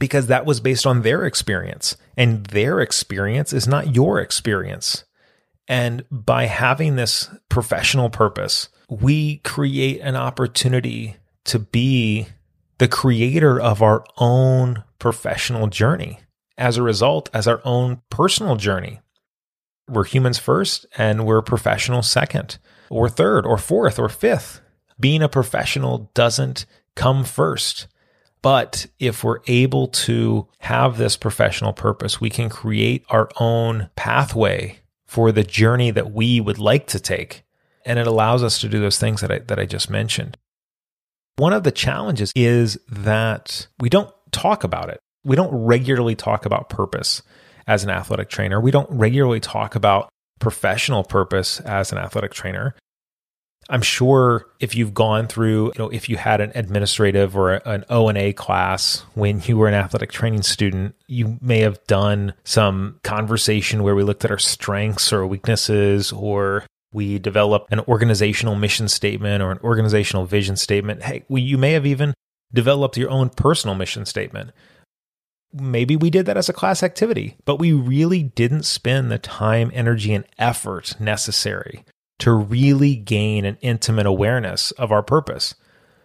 [0.00, 1.96] because that was based on their experience.
[2.16, 5.04] And their experience is not your experience.
[5.68, 12.26] And by having this professional purpose we create an opportunity to be
[12.78, 16.20] the creator of our own professional journey
[16.56, 19.00] as a result as our own personal journey
[19.88, 22.58] we're humans first and we're professionals second,
[22.90, 24.60] or third, or fourth, or fifth.
[24.98, 27.88] Being a professional doesn't come first.
[28.42, 34.80] But if we're able to have this professional purpose, we can create our own pathway
[35.06, 37.42] for the journey that we would like to take.
[37.86, 40.36] And it allows us to do those things that I, that I just mentioned.
[41.36, 45.00] One of the challenges is that we don't talk about it.
[45.24, 47.22] We don't regularly talk about purpose
[47.66, 48.60] as an athletic trainer.
[48.60, 50.08] We don't regularly talk about
[50.40, 52.74] professional purpose as an athletic trainer.
[53.70, 57.84] I'm sure if you've gone through, you know, if you had an administrative or an
[57.88, 63.82] O&A class when you were an athletic training student, you may have done some conversation
[63.82, 69.42] where we looked at our strengths or weaknesses or we developed an organizational mission statement
[69.42, 71.02] or an organizational vision statement.
[71.02, 72.12] Hey, we, you may have even
[72.52, 74.50] developed your own personal mission statement
[75.54, 79.70] maybe we did that as a class activity, but we really didn't spend the time,
[79.74, 81.84] energy, and effort necessary
[82.18, 85.54] to really gain an intimate awareness of our purpose,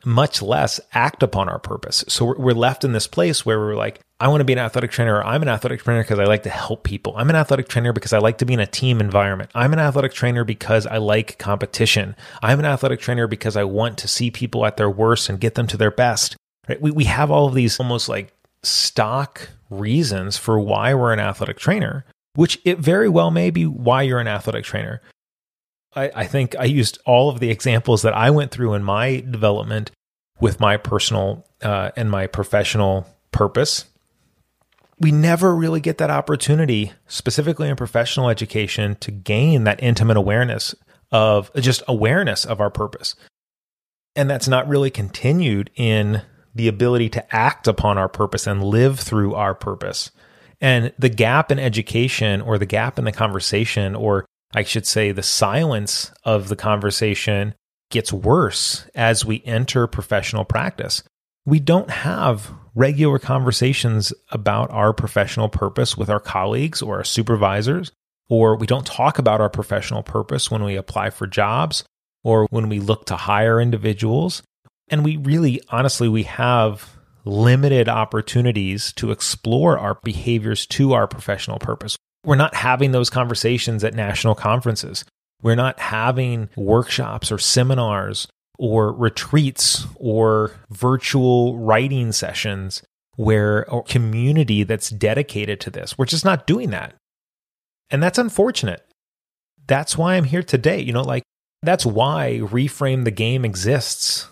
[0.05, 2.03] much less act upon our purpose.
[2.07, 4.91] So we're left in this place where we're like, I want to be an athletic
[4.91, 7.13] trainer, or I'm an athletic trainer because I like to help people.
[7.15, 9.49] I'm an athletic trainer because I like to be in a team environment.
[9.55, 12.15] I'm an athletic trainer because I like competition.
[12.41, 15.55] I'm an athletic trainer because I want to see people at their worst and get
[15.55, 16.35] them to their best.
[16.67, 16.81] Right?
[16.81, 21.57] We, we have all of these almost like stock reasons for why we're an athletic
[21.57, 25.01] trainer, which it very well may be why you're an athletic trainer.
[25.95, 29.21] I, I, think I used all of the examples that I went through in my
[29.21, 29.91] development
[30.39, 33.85] with my personal uh, and my professional purpose.
[34.99, 40.75] We never really get that opportunity, specifically in professional education, to gain that intimate awareness
[41.11, 43.15] of just awareness of our purpose.
[44.15, 46.21] And that's not really continued in
[46.59, 50.11] the ability to act upon our purpose and live through our purpose.
[50.59, 55.13] And the gap in education or the gap in the conversation, or I should say,
[55.13, 57.55] the silence of the conversation
[57.91, 61.01] gets worse as we enter professional practice.
[61.45, 67.93] We don't have regular conversations about our professional purpose with our colleagues or our supervisors,
[68.27, 71.85] or we don't talk about our professional purpose when we apply for jobs
[72.21, 74.43] or when we look to hire individuals.
[74.89, 81.59] And we really, honestly, we have limited opportunities to explore our behaviors to our professional
[81.59, 81.95] purpose.
[82.25, 85.05] We're not having those conversations at national conferences.
[85.41, 92.83] We're not having workshops or seminars or retreats or virtual writing sessions
[93.15, 95.97] where a community that's dedicated to this.
[95.97, 96.95] We're just not doing that.
[97.89, 98.85] And that's unfortunate.
[99.67, 100.79] That's why I'm here today.
[100.79, 101.23] You know, like
[101.61, 104.27] that's why Reframe the Game exists.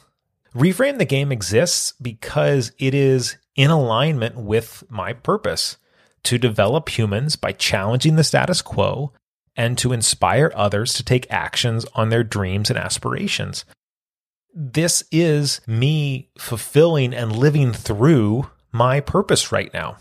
[0.58, 5.78] Reframe the game exists because it is in alignment with my purpose
[6.24, 9.13] to develop humans by challenging the status quo
[9.56, 13.65] and to inspire others to take actions on their dreams and aspirations.
[14.52, 19.98] This is me fulfilling and living through my purpose right now.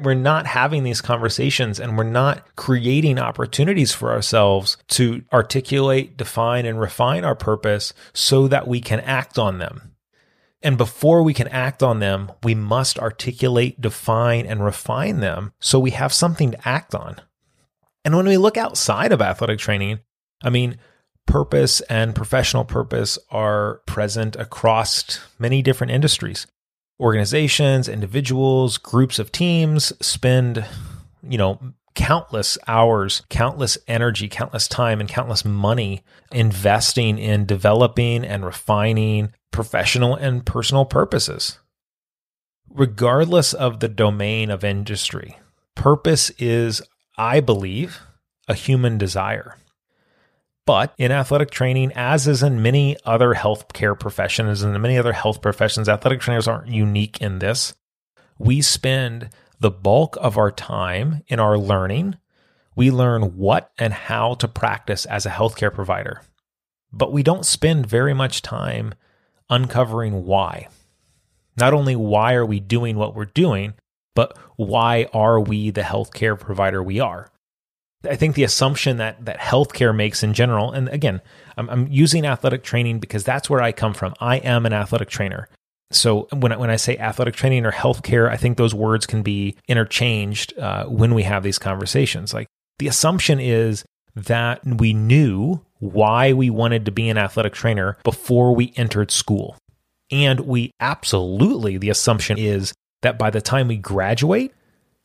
[0.00, 6.66] We're not having these conversations and we're not creating opportunities for ourselves to articulate, define,
[6.66, 9.94] and refine our purpose so that we can act on them.
[10.62, 15.78] And before we can act on them, we must articulate, define, and refine them so
[15.78, 17.20] we have something to act on.
[18.04, 20.00] And when we look outside of athletic training,
[20.42, 20.78] I mean,
[21.26, 26.46] purpose and professional purpose are present across many different industries.
[27.00, 30.64] Organizations, individuals, groups of teams spend,
[31.22, 31.60] you know,
[31.94, 40.14] countless hours, countless energy, countless time, and countless money investing in developing and refining professional
[40.14, 41.58] and personal purposes.
[42.68, 45.38] Regardless of the domain of industry,
[45.74, 46.82] purpose is,
[47.16, 48.00] I believe,
[48.46, 49.56] a human desire.
[50.68, 55.40] But in athletic training, as is in many other healthcare professions and many other health
[55.40, 57.74] professions, athletic trainers aren't unique in this.
[58.38, 62.16] We spend the bulk of our time in our learning.
[62.76, 66.20] We learn what and how to practice as a healthcare provider.
[66.92, 68.92] But we don't spend very much time
[69.48, 70.68] uncovering why.
[71.56, 73.72] Not only why are we doing what we're doing,
[74.14, 77.30] but why are we the healthcare provider we are?
[78.08, 81.20] I think the assumption that that healthcare makes in general, and again,
[81.56, 84.14] I'm, I'm, using athletic training because that's where I come from.
[84.20, 85.48] I am an athletic trainer.
[85.90, 89.22] So when I, when I say athletic training or healthcare, I think those words can
[89.22, 92.32] be interchanged uh, when we have these conversations.
[92.32, 92.46] Like
[92.78, 93.84] the assumption is
[94.14, 99.56] that we knew why we wanted to be an athletic trainer before we entered school.
[100.10, 104.52] And we absolutely, the assumption is that by the time we graduate,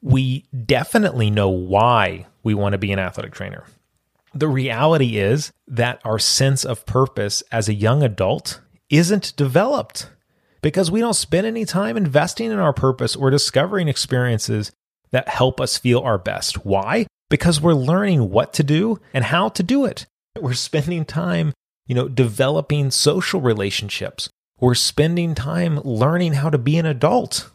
[0.03, 3.63] we definitely know why we want to be an athletic trainer.
[4.35, 10.09] The reality is that our sense of purpose as a young adult isn't developed
[10.61, 14.71] because we don't spend any time investing in our purpose or discovering experiences
[15.11, 16.65] that help us feel our best.
[16.65, 17.05] Why?
[17.29, 20.05] Because we're learning what to do and how to do it.
[20.39, 21.53] We're spending time,
[21.87, 24.29] you know, developing social relationships.
[24.59, 27.51] We're spending time learning how to be an adult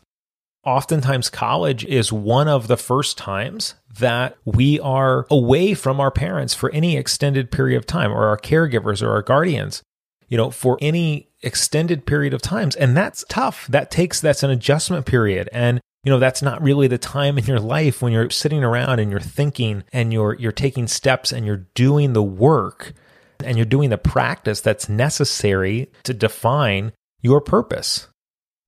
[0.65, 6.55] oftentimes college is one of the first times that we are away from our parents
[6.55, 9.83] for any extended period of time or our caregivers or our guardians
[10.29, 12.77] you know for any extended period of times.
[12.77, 13.67] And that's tough.
[13.69, 15.49] That takes that's an adjustment period.
[15.53, 18.99] And you know that's not really the time in your life when you're sitting around
[18.99, 22.93] and you're thinking and you're you're taking steps and you're doing the work
[23.45, 28.09] and you're doing the practice that's necessary to define your purpose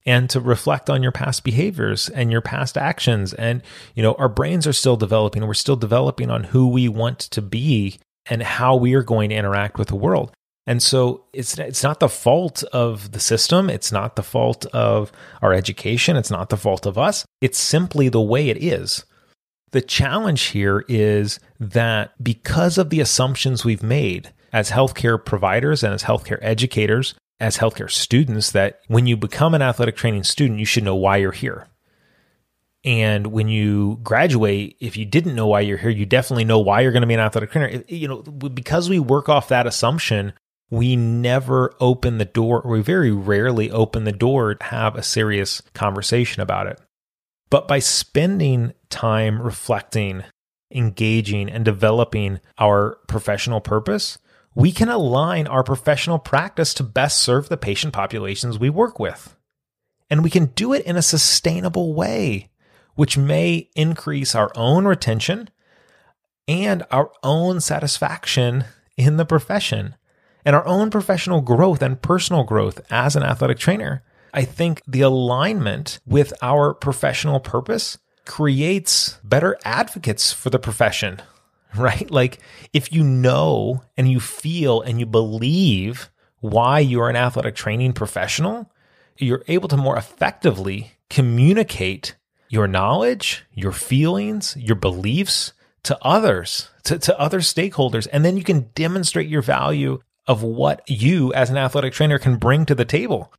[0.05, 3.33] and to reflect on your past behaviors and your past actions.
[3.33, 3.61] And,
[3.95, 5.45] you know, our brains are still developing.
[5.45, 9.35] We're still developing on who we want to be and how we are going to
[9.35, 10.31] interact with the world.
[10.67, 15.11] And so it's it's not the fault of the system, it's not the fault of
[15.41, 17.25] our education, it's not the fault of us.
[17.41, 19.03] It's simply the way it is.
[19.71, 25.93] The challenge here is that because of the assumptions we've made as healthcare providers and
[25.93, 30.65] as healthcare educators, as healthcare students that when you become an athletic training student, you
[30.65, 31.67] should know why you're here.
[32.83, 36.81] And when you graduate, if you didn't know why you're here, you definitely know why
[36.81, 37.83] you're going to be an athletic trainer.
[37.87, 40.33] You know, because we work off that assumption,
[40.69, 45.03] we never open the door, or we very rarely open the door to have a
[45.03, 46.79] serious conversation about it.
[47.49, 50.23] But by spending time reflecting,
[50.71, 54.19] engaging, and developing our professional purpose,
[54.55, 59.35] we can align our professional practice to best serve the patient populations we work with.
[60.09, 62.49] And we can do it in a sustainable way,
[62.95, 65.49] which may increase our own retention
[66.47, 68.65] and our own satisfaction
[68.97, 69.95] in the profession
[70.43, 74.03] and our own professional growth and personal growth as an athletic trainer.
[74.33, 81.21] I think the alignment with our professional purpose creates better advocates for the profession
[81.75, 82.09] right?
[82.09, 82.39] Like
[82.73, 86.09] if you know and you feel and you believe
[86.39, 88.71] why you're an athletic training professional,
[89.17, 92.15] you're able to more effectively communicate
[92.49, 95.53] your knowledge, your feelings, your beliefs
[95.83, 98.07] to others, to, to other stakeholders.
[98.11, 102.37] And then you can demonstrate your value of what you as an athletic trainer can
[102.37, 103.33] bring to the table.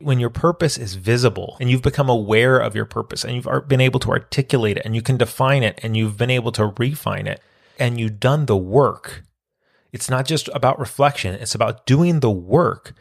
[0.00, 3.80] When your purpose is visible and you've become aware of your purpose and you've been
[3.80, 7.26] able to articulate it and you can define it and you've been able to refine
[7.26, 7.40] it,
[7.78, 9.24] and you've done the work.
[9.92, 12.92] It's not just about reflection, it's about doing the work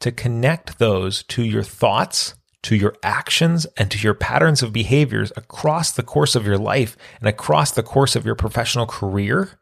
[0.00, 5.32] to connect those to your thoughts, to your actions, and to your patterns of behaviors
[5.36, 9.58] across the course of your life and across the course of your professional career.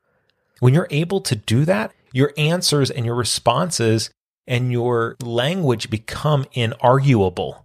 [0.60, 4.10] When you're able to do that, your answers and your responses
[4.46, 7.64] and your language become inarguable.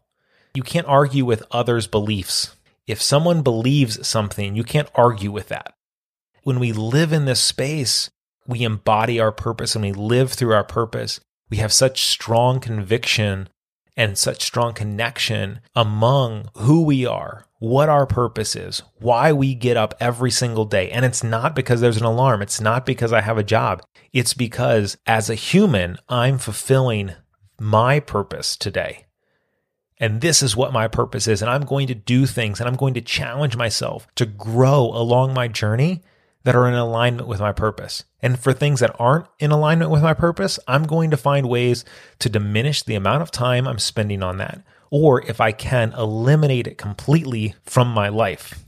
[0.53, 2.55] You can't argue with others' beliefs.
[2.88, 5.74] If someone believes something, you can't argue with that
[6.43, 8.09] when we live in this space,
[8.47, 11.19] we embody our purpose and we live through our purpose.
[11.49, 13.49] We have such strong conviction
[13.95, 19.75] and such strong connection among who we are, what our purpose is, why we get
[19.75, 20.89] up every single day.
[20.89, 22.41] And it's not because there's an alarm.
[22.41, 23.83] It's not because I have a job.
[24.13, 27.11] It's because as a human, I'm fulfilling
[27.59, 29.05] my purpose today.
[29.99, 31.41] And this is what my purpose is.
[31.41, 35.33] And I'm going to do things and I'm going to challenge myself to grow along
[35.33, 36.03] my journey
[36.49, 38.05] that are in alignment with my purpose.
[38.23, 41.85] And for things that aren't in alignment with my purpose, I'm going to find ways
[42.17, 44.63] to diminish the amount of time I'm spending on that.
[44.89, 48.65] Or if I can, eliminate it completely from my life.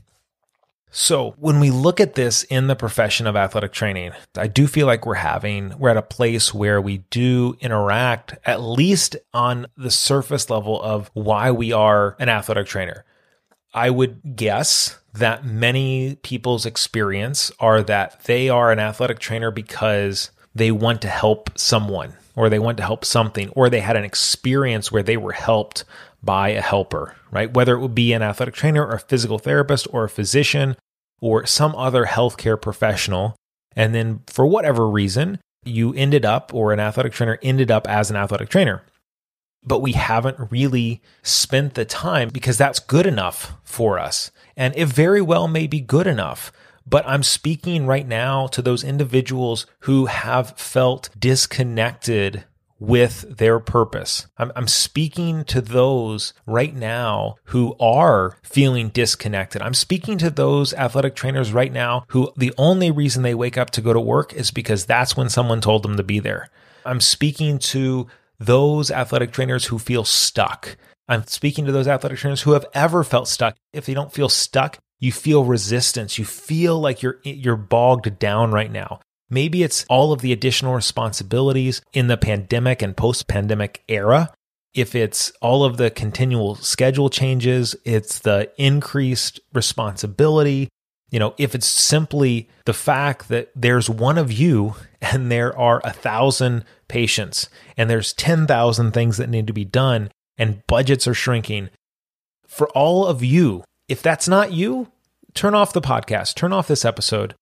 [0.92, 4.86] So, when we look at this in the profession of athletic training, I do feel
[4.86, 9.90] like we're having, we're at a place where we do interact, at least on the
[9.90, 13.04] surface level of why we are an athletic trainer.
[13.74, 20.30] I would guess that many people's experience are that they are an athletic trainer because
[20.54, 24.04] they want to help someone or they want to help something or they had an
[24.04, 25.84] experience where they were helped
[26.22, 27.52] by a helper, right?
[27.52, 30.76] Whether it would be an athletic trainer or a physical therapist or a physician
[31.20, 33.36] or some other healthcare professional.
[33.76, 38.10] And then for whatever reason, you ended up, or an athletic trainer ended up as
[38.10, 38.82] an athletic trainer.
[39.64, 44.32] But we haven't really spent the time because that's good enough for us.
[44.56, 46.52] And it very well may be good enough.
[46.86, 52.44] But I'm speaking right now to those individuals who have felt disconnected
[52.82, 54.26] with their purpose.
[54.38, 59.62] I'm, I'm, speaking to those right now who are feeling disconnected.
[59.62, 63.70] I'm speaking to those athletic trainers right now who the only reason they wake up
[63.70, 66.48] to go to work is because that's when someone told them to be there.
[66.84, 68.08] I'm speaking to
[68.40, 70.76] those athletic trainers who feel stuck.
[71.08, 73.56] I'm speaking to those athletic trainers who have ever felt stuck.
[73.72, 76.16] If they don't feel stuck, you feel resistance.
[76.16, 79.00] You feel like you're you're bogged down right now.
[79.28, 84.32] Maybe it's all of the additional responsibilities in the pandemic and post pandemic era.
[84.74, 90.68] If it's all of the continual schedule changes, it's the increased responsibility.
[91.10, 95.80] You know, if it's simply the fact that there's one of you and there are
[95.82, 100.10] a thousand patients and there's 10,000 things that need to be done
[100.42, 101.70] and budgets are shrinking.
[102.48, 104.88] For all of you, if that's not you,
[105.34, 107.36] turn off the podcast, turn off this episode,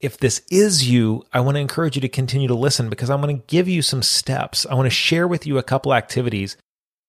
[0.00, 3.20] if this is you, I want to encourage you to continue to listen because I'm
[3.22, 4.66] going to give you some steps.
[4.66, 6.56] I want to share with you a couple activities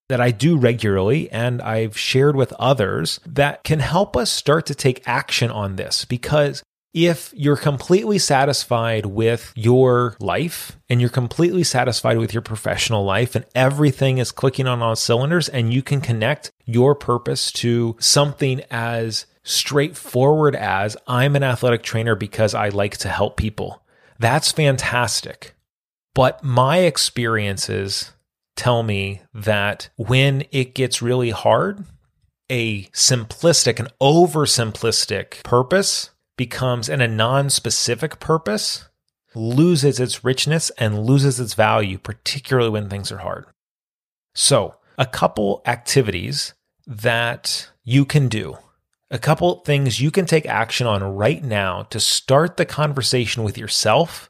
[0.08, 4.76] that I do regularly and I've shared with others that can help us start to
[4.76, 6.06] take action on this.
[6.06, 6.62] Because
[7.06, 13.36] if you're completely satisfied with your life and you're completely satisfied with your professional life
[13.36, 18.64] and everything is clicking on all cylinders and you can connect your purpose to something
[18.72, 23.84] as straightforward as I'm an athletic trainer because I like to help people.
[24.18, 25.54] That's fantastic.
[26.16, 28.12] But my experiences
[28.56, 31.86] tell me that when it gets really hard,
[32.50, 38.86] a simplistic, an oversimplistic purpose becomes, in a non specific purpose
[39.36, 43.46] loses its richness and loses its value, particularly when things are hard.
[44.34, 46.54] So, a couple activities
[46.88, 48.58] that you can do
[49.10, 53.58] a couple things you can take action on right now to start the conversation with
[53.58, 54.30] yourself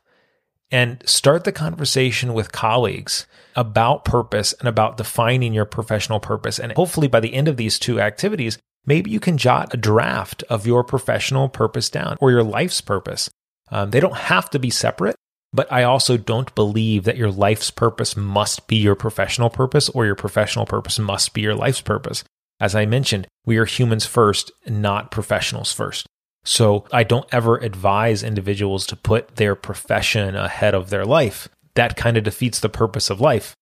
[0.70, 6.60] and start the conversation with colleagues about purpose and about defining your professional purpose.
[6.60, 10.44] And hopefully, by the end of these two activities, maybe you can jot a draft
[10.50, 13.30] of your professional purpose down or your life's purpose.
[13.70, 15.16] Um, they don't have to be separate,
[15.54, 20.06] but I also don't believe that your life's purpose must be your professional purpose or
[20.06, 22.24] your professional purpose must be your life's purpose.
[22.60, 26.08] As I mentioned, we are humans first, not professionals first.
[26.44, 31.50] So I don't ever advise individuals to put their profession ahead of their life.
[31.76, 33.54] That kind of defeats the purpose of life.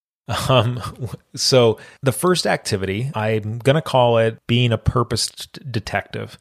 [0.50, 0.82] Um,
[1.36, 6.40] so the first activity, I'm going to call it being a purpose detective.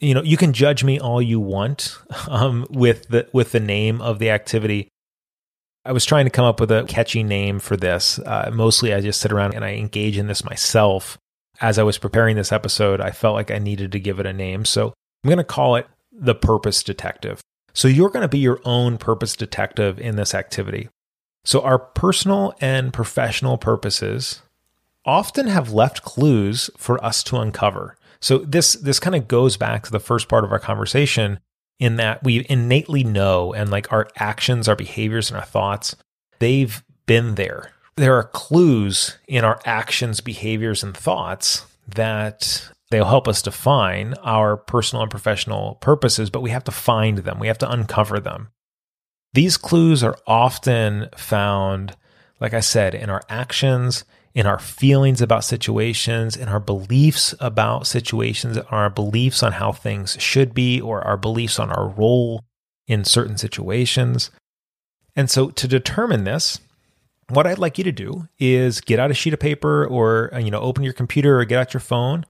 [0.00, 1.98] You know, you can judge me all you want
[2.28, 4.88] um, with the with the name of the activity.
[5.84, 8.18] I was trying to come up with a catchy name for this.
[8.18, 11.18] Uh, mostly, I just sit around and I engage in this myself
[11.60, 14.32] as I was preparing this episode, I felt like I needed to give it a
[14.32, 14.64] name.
[14.64, 17.40] So I'm going to call it the Purpose Detective.
[17.72, 20.88] So you're going to be your own purpose detective in this activity.
[21.44, 24.42] So our personal and professional purposes
[25.04, 27.96] often have left clues for us to uncover.
[28.20, 31.38] So this this kind of goes back to the first part of our conversation
[31.78, 35.94] in that we innately know and like our actions, our behaviors and our thoughts,
[36.38, 43.28] they've been there there are clues in our actions, behaviors, and thoughts that they'll help
[43.28, 47.58] us define our personal and professional purposes, but we have to find them, we have
[47.58, 48.48] to uncover them.
[49.34, 51.96] These clues are often found,
[52.40, 57.86] like I said, in our actions, in our feelings about situations, in our beliefs about
[57.86, 62.44] situations, our beliefs on how things should be, or our beliefs on our role
[62.86, 64.30] in certain situations.
[65.16, 66.60] And so to determine this,
[67.28, 70.38] what I'd like you to do is get out a sheet of paper or uh,
[70.38, 72.24] you know open your computer or get out your phone.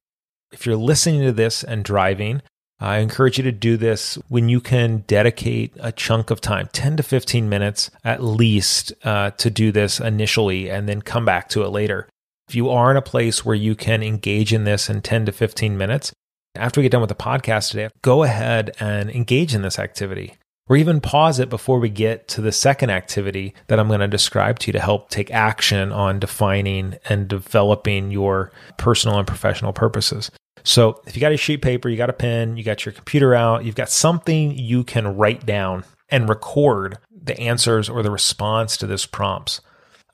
[0.53, 2.41] If you're listening to this and driving,
[2.81, 6.97] I encourage you to do this when you can dedicate a chunk of time, 10
[6.97, 11.63] to 15 minutes at least, uh, to do this initially and then come back to
[11.63, 12.09] it later.
[12.49, 15.33] If you are in a place where you can engage in this in 10 to
[15.33, 16.13] 15 minutes,
[16.57, 20.35] after we get done with the podcast today, go ahead and engage in this activity
[20.69, 24.09] or even pause it before we get to the second activity that I'm going to
[24.09, 29.73] describe to you to help take action on defining and developing your personal and professional
[29.73, 30.31] purposes.
[30.65, 33.35] So, if you got a sheet paper, you got a pen, you got your computer
[33.35, 38.77] out, you've got something you can write down and record the answers or the response
[38.79, 39.61] to this prompts.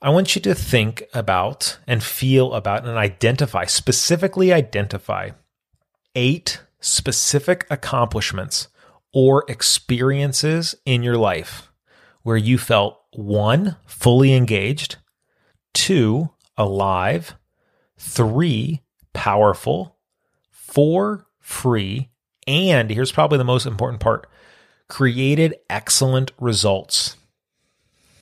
[0.01, 5.29] I want you to think about and feel about and identify, specifically identify
[6.15, 8.67] eight specific accomplishments
[9.13, 11.71] or experiences in your life
[12.23, 14.97] where you felt one, fully engaged,
[15.73, 17.35] two, alive,
[17.97, 18.81] three,
[19.13, 19.97] powerful,
[20.71, 22.09] four, free,
[22.47, 24.27] and here's probably the most important part
[24.87, 27.15] created excellent results.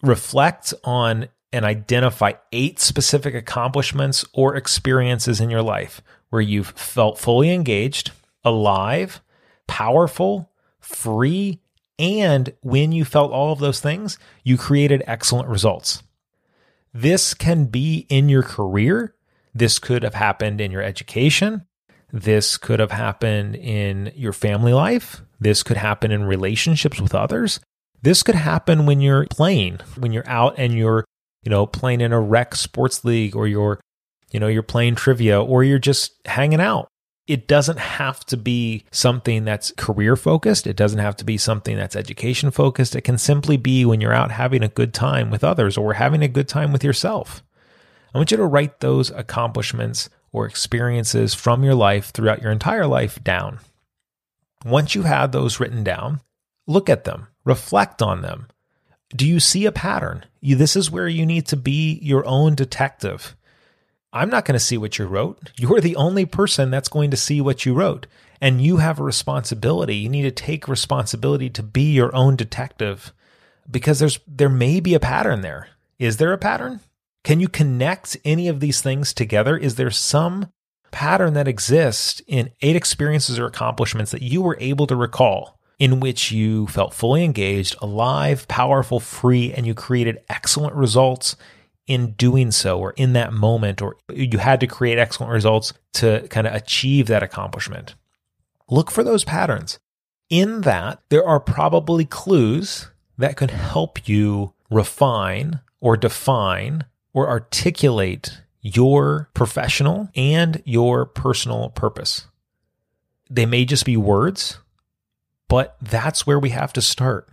[0.01, 7.17] Reflect on and identify eight specific accomplishments or experiences in your life where you've felt
[7.17, 8.11] fully engaged,
[8.43, 9.21] alive,
[9.67, 11.59] powerful, free,
[11.97, 16.03] and when you felt all of those things, you created excellent results.
[16.93, 19.15] This can be in your career.
[19.53, 21.65] This could have happened in your education.
[22.11, 25.21] This could have happened in your family life.
[25.39, 27.59] This could happen in relationships with others.
[28.01, 31.05] This could happen when you're playing, when you're out and you're,
[31.43, 33.79] you know, playing in a rec sports league or you're,
[34.31, 36.87] you know, you're playing trivia or you're just hanging out
[37.29, 40.65] it doesn't have to be something that's career focused.
[40.65, 42.95] It doesn't have to be something that's education focused.
[42.95, 46.23] It can simply be when you're out having a good time with others or having
[46.23, 47.43] a good time with yourself.
[48.15, 52.87] I want you to write those accomplishments or experiences from your life throughout your entire
[52.87, 53.59] life down.
[54.65, 56.21] Once you have those written down,
[56.67, 58.47] look at them, reflect on them.
[59.15, 60.25] Do you see a pattern?
[60.41, 63.35] This is where you need to be your own detective.
[64.11, 65.51] I'm not going to see what you wrote.
[65.55, 68.07] You're the only person that's going to see what you wrote.
[68.41, 69.95] And you have a responsibility.
[69.95, 73.13] You need to take responsibility to be your own detective
[73.69, 75.69] because there's there may be a pattern there.
[75.99, 76.79] Is there a pattern?
[77.23, 79.57] Can you connect any of these things together?
[79.57, 80.51] Is there some
[80.91, 85.99] pattern that exists in eight experiences or accomplishments that you were able to recall in
[85.99, 91.35] which you felt fully engaged, alive, powerful, free, and you created excellent results
[91.87, 96.27] in doing so or in that moment, or you had to create excellent results to
[96.29, 97.95] kind of achieve that accomplishment.
[98.69, 99.79] Look for those patterns.
[100.29, 106.85] In that, there are probably clues that could help you refine or define
[107.19, 112.27] or articulate your professional and your personal purpose.
[113.29, 114.59] They may just be words,
[115.49, 117.29] but that's where we have to start.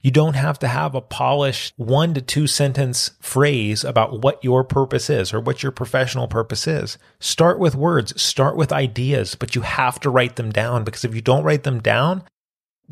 [0.00, 4.62] You don't have to have a polished one to two sentence phrase about what your
[4.62, 6.98] purpose is or what your professional purpose is.
[7.20, 11.14] Start with words, start with ideas, but you have to write them down because if
[11.14, 12.22] you don't write them down,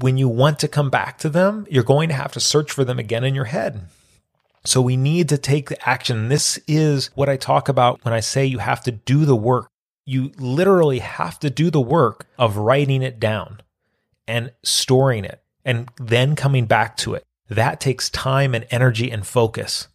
[0.01, 2.83] when you want to come back to them, you're going to have to search for
[2.83, 3.83] them again in your head.
[4.65, 6.29] So we need to take the action.
[6.29, 9.69] This is what I talk about when I say you have to do the work.
[10.05, 13.61] You literally have to do the work of writing it down
[14.27, 17.25] and storing it and then coming back to it.
[17.49, 19.89] That takes time and energy and focus.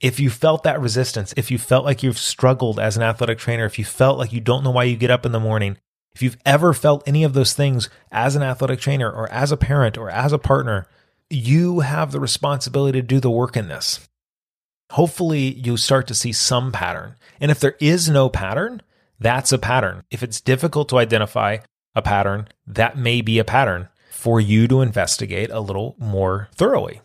[0.00, 3.64] If you felt that resistance, if you felt like you've struggled as an athletic trainer,
[3.64, 5.76] if you felt like you don't know why you get up in the morning,
[6.14, 9.56] if you've ever felt any of those things as an athletic trainer or as a
[9.56, 10.86] parent or as a partner,
[11.30, 14.08] you have the responsibility to do the work in this.
[14.92, 17.14] Hopefully, you start to see some pattern.
[17.40, 18.82] And if there is no pattern,
[19.20, 20.04] that's a pattern.
[20.10, 21.58] If it's difficult to identify
[21.94, 27.00] a pattern, that may be a pattern for you to investigate a little more thoroughly.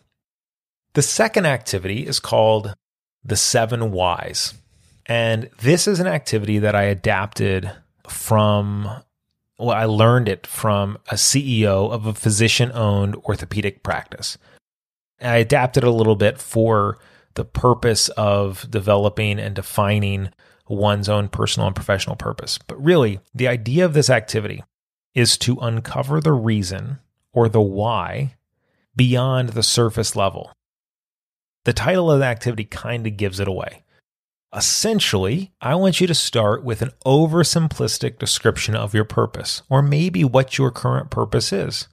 [0.94, 2.74] The second activity is called
[3.22, 4.54] the seven whys.
[5.06, 7.70] And this is an activity that I adapted
[8.08, 8.88] from,
[9.58, 14.36] well, I learned it from a CEO of a physician owned orthopedic practice.
[15.20, 16.98] I adapted a little bit for
[17.34, 20.30] the purpose of developing and defining
[20.68, 22.58] one's own personal and professional purpose.
[22.58, 24.64] But really, the idea of this activity
[25.14, 26.98] is to uncover the reason
[27.32, 28.34] or the why
[28.96, 30.52] beyond the surface level.
[31.64, 33.83] The title of the activity kind of gives it away.
[34.54, 40.22] Essentially, I want you to start with an oversimplistic description of your purpose, or maybe
[40.22, 41.88] what your current purpose is.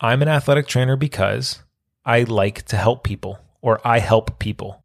[0.00, 1.62] I'm an athletic trainer because
[2.04, 4.82] I like to help people, or I help people.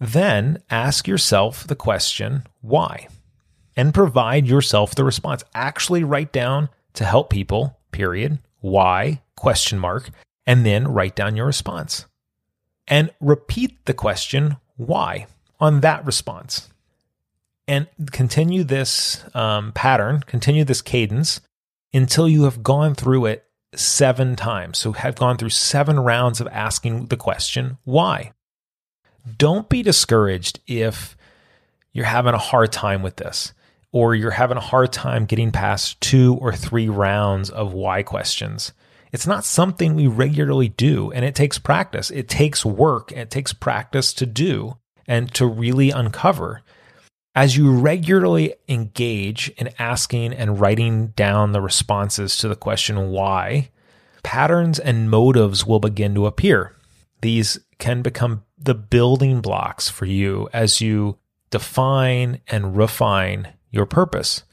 [0.00, 3.06] Then ask yourself the question, why?
[3.76, 5.44] And provide yourself the response.
[5.54, 10.10] Actually write down to help people, period, why, question mark,
[10.44, 12.06] and then write down your response.
[12.88, 15.26] And repeat the question, why,
[15.60, 16.68] on that response.
[17.68, 21.40] And continue this um, pattern, continue this cadence
[21.92, 23.44] until you have gone through it
[23.74, 24.78] seven times.
[24.78, 28.32] So have gone through seven rounds of asking the question, why?
[29.38, 31.16] Don't be discouraged if
[31.92, 33.52] you're having a hard time with this
[33.90, 38.72] or you're having a hard time getting past two or three rounds of why questions.
[39.10, 42.10] It's not something we regularly do, and it takes practice.
[42.10, 43.12] It takes work.
[43.12, 44.76] It takes practice to do
[45.08, 46.62] and to really uncover.
[47.34, 53.70] As you regularly engage in asking and writing down the responses to the question why,
[54.22, 56.74] patterns and motives will begin to appear.
[57.20, 61.18] These can become the building blocks for you as you
[61.50, 64.44] define and refine your purpose.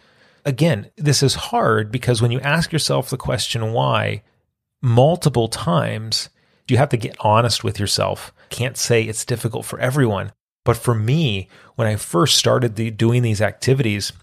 [0.45, 4.24] Again, this is hard because when you ask yourself the question why
[4.82, 6.30] multiple times,
[6.68, 8.34] you have to get honest with yourself.
[8.49, 10.32] Can't say it's difficult for everyone.
[10.64, 14.14] But for me, when I first started the, doing these activities,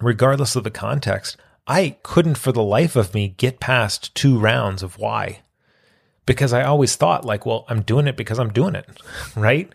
[0.00, 1.36] regardless of the context,
[1.66, 5.40] I couldn't for the life of me get past two rounds of why
[6.26, 8.88] because I always thought, like, well, I'm doing it because I'm doing it,
[9.36, 9.70] right?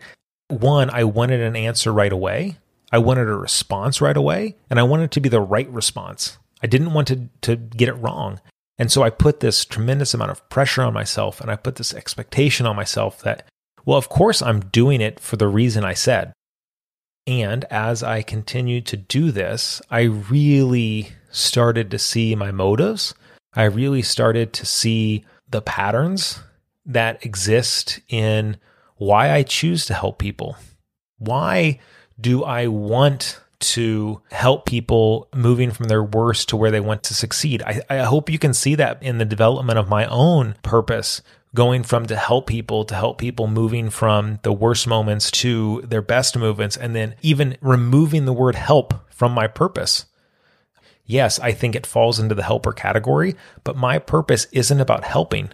[0.48, 2.58] One, I wanted an answer right away.
[2.90, 6.38] I wanted a response right away, and I wanted it to be the right response.
[6.62, 8.40] I didn't want to, to get it wrong.
[8.78, 11.92] And so I put this tremendous amount of pressure on myself, and I put this
[11.92, 13.44] expectation on myself that,
[13.84, 16.32] well, of course, I'm doing it for the reason I said.
[17.26, 23.14] And as I continued to do this, I really started to see my motives.
[23.54, 26.40] I really started to see the patterns
[26.86, 28.56] that exist in
[28.96, 30.56] why I choose to help people.
[31.18, 31.80] Why
[32.20, 37.14] do I want to help people moving from their worst to where they want to
[37.14, 37.62] succeed?
[37.62, 41.22] I, I hope you can see that in the development of my own purpose,
[41.54, 46.02] going from to help people to help people moving from the worst moments to their
[46.02, 50.06] best movements, and then even removing the word help from my purpose.
[51.04, 53.34] Yes, I think it falls into the helper category,
[53.64, 55.50] but my purpose isn't about helping.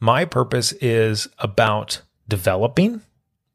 [0.00, 3.02] My purpose is about developing,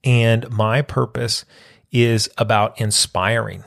[0.03, 1.43] and my purpose
[1.91, 3.65] is about inspiring.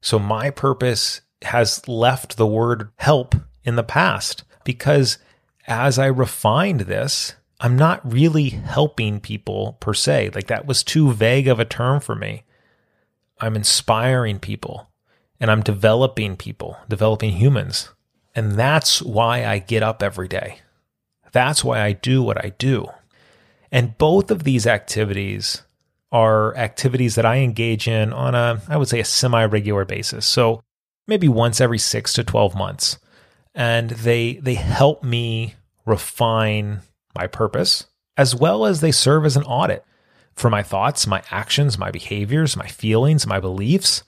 [0.00, 5.18] So my purpose has left the word help in the past because
[5.70, 10.30] as I refined this, I'm not really helping people per se.
[10.34, 12.42] Like that was too vague of a term for me.
[13.38, 14.90] I'm inspiring people
[15.38, 17.88] and I'm developing people, developing humans.
[18.34, 20.58] And that's why I get up every day.
[21.32, 22.88] That's why I do what I do.
[23.70, 25.62] And both of these activities
[26.10, 30.26] are activities that I engage in on a, I would say, a semi regular basis.
[30.26, 30.62] So
[31.06, 32.98] maybe once every six to 12 months.
[33.54, 35.54] And they, they help me
[35.86, 36.80] refine
[37.14, 39.84] my purpose as well as they serve as an audit
[40.34, 44.02] for my thoughts, my actions, my behaviors, my feelings, my beliefs,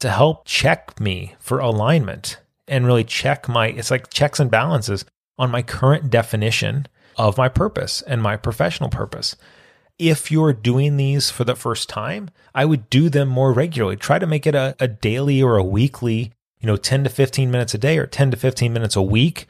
[0.00, 2.38] to help check me for alignment
[2.68, 5.04] and really check my, it's like checks and balances
[5.38, 6.86] on my current definition
[7.16, 9.36] of my purpose and my professional purpose.
[9.98, 13.96] If you're doing these for the first time, I would do them more regularly.
[13.96, 17.50] Try to make it a, a daily or a weekly, you know, 10 to 15
[17.50, 19.48] minutes a day or 10 to 15 minutes a week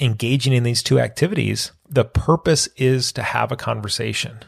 [0.00, 1.72] engaging in these two activities.
[1.88, 4.40] The purpose is to have a conversation.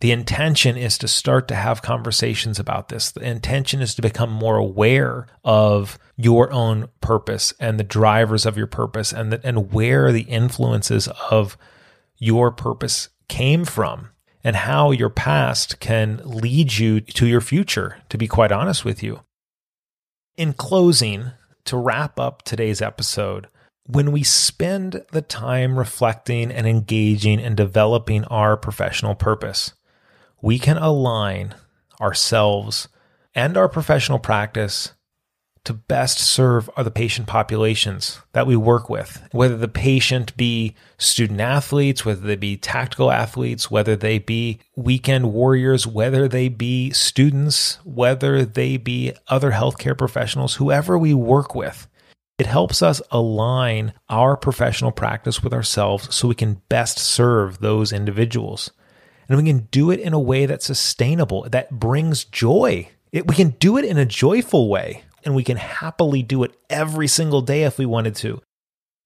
[0.00, 3.10] The intention is to start to have conversations about this.
[3.10, 8.56] The intention is to become more aware of your own purpose and the drivers of
[8.56, 11.58] your purpose and the, and where the influences of
[12.16, 14.10] your purpose came from
[14.44, 19.02] and how your past can lead you to your future, to be quite honest with
[19.02, 19.20] you.
[20.36, 21.32] In closing,
[21.64, 23.48] to wrap up today's episode,
[23.88, 29.72] when we spend the time reflecting and engaging and developing our professional purpose,
[30.42, 31.54] we can align
[31.98, 32.88] ourselves
[33.34, 34.92] and our professional practice
[35.64, 41.40] to best serve the patient populations that we work with, whether the patient be student
[41.40, 47.78] athletes, whether they be tactical athletes, whether they be weekend warriors, whether they be students,
[47.84, 51.88] whether they be other healthcare professionals, whoever we work with.
[52.38, 57.92] It helps us align our professional practice with ourselves so we can best serve those
[57.92, 58.70] individuals
[59.28, 62.88] and we can do it in a way that's sustainable, that brings joy.
[63.12, 66.56] It, we can do it in a joyful way, and we can happily do it
[66.70, 68.40] every single day if we wanted to.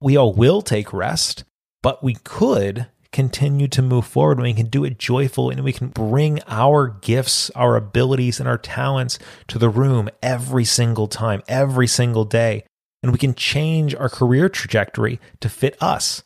[0.01, 1.45] We all will take rest,
[1.83, 5.73] but we could continue to move forward, when we can do it joyful, and we
[5.73, 9.19] can bring our gifts, our abilities, and our talents
[9.49, 12.65] to the room every single time, every single day.
[13.03, 16.23] And we can change our career trajectory to fit us.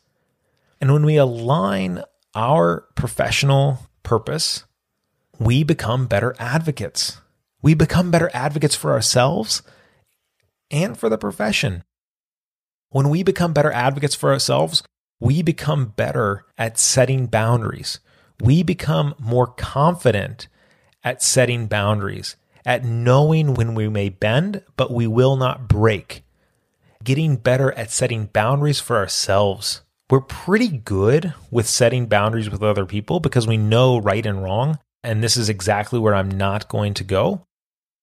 [0.79, 2.03] And when we align
[2.35, 4.63] our professional purpose,
[5.39, 7.19] we become better advocates.
[7.61, 9.63] We become better advocates for ourselves
[10.69, 11.83] and for the profession.
[12.89, 14.83] When we become better advocates for ourselves,
[15.19, 17.99] we become better at setting boundaries.
[18.39, 20.47] We become more confident
[21.03, 26.23] at setting boundaries, at knowing when we may bend, but we will not break.
[27.03, 29.81] Getting better at setting boundaries for ourselves.
[30.09, 34.79] We're pretty good with setting boundaries with other people because we know right and wrong.
[35.03, 37.45] And this is exactly where I'm not going to go.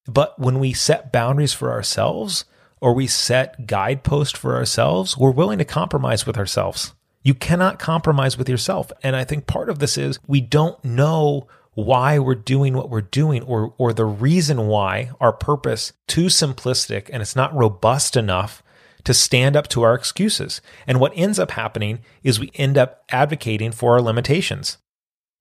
[0.06, 2.44] But when we set boundaries for ourselves
[2.80, 6.94] or we set guideposts for ourselves, we're willing to compromise with ourselves.
[7.22, 8.92] You cannot compromise with yourself.
[9.02, 13.00] And I think part of this is we don't know why we're doing what we're
[13.00, 18.62] doing or or the reason why our purpose too simplistic and it's not robust enough
[19.04, 20.60] to stand up to our excuses.
[20.86, 24.78] And what ends up happening is we end up advocating for our limitations.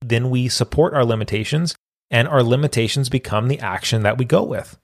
[0.02, 1.76] Then we support our limitations
[2.12, 4.78] and our limitations become the action that we go with.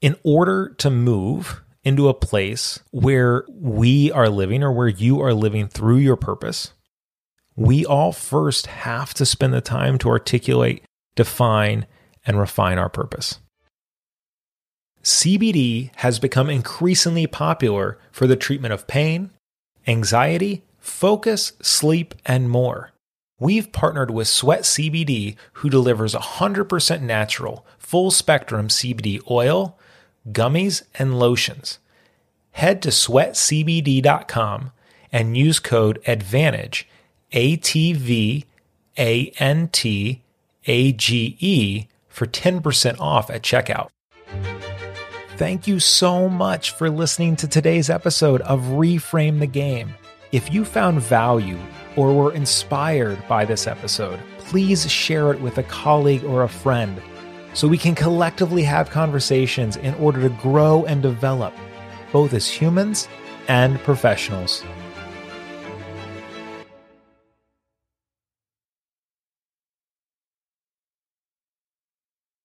[0.00, 5.32] In order to move into a place where we are living or where you are
[5.32, 6.72] living through your purpose,
[7.56, 10.84] we all first have to spend the time to articulate,
[11.16, 11.86] define,
[12.26, 13.38] and refine our purpose.
[15.02, 19.30] CBD has become increasingly popular for the treatment of pain,
[19.86, 22.92] anxiety, focus, sleep, and more.
[23.40, 29.78] We've partnered with Sweat CBD, who delivers 100% natural, full spectrum CBD oil,
[30.28, 31.78] gummies, and lotions.
[32.52, 34.72] Head to sweatcbd.com
[35.12, 36.84] and use code ATVANTAGE,
[37.32, 38.44] A T V
[38.98, 40.22] A N T
[40.66, 43.88] A G E, for 10% off at checkout.
[45.38, 49.94] Thank you so much for listening to today's episode of Reframe the Game.
[50.32, 51.60] If you found value
[51.94, 57.00] or were inspired by this episode, please share it with a colleague or a friend
[57.54, 61.54] so we can collectively have conversations in order to grow and develop,
[62.10, 63.06] both as humans
[63.46, 64.64] and professionals.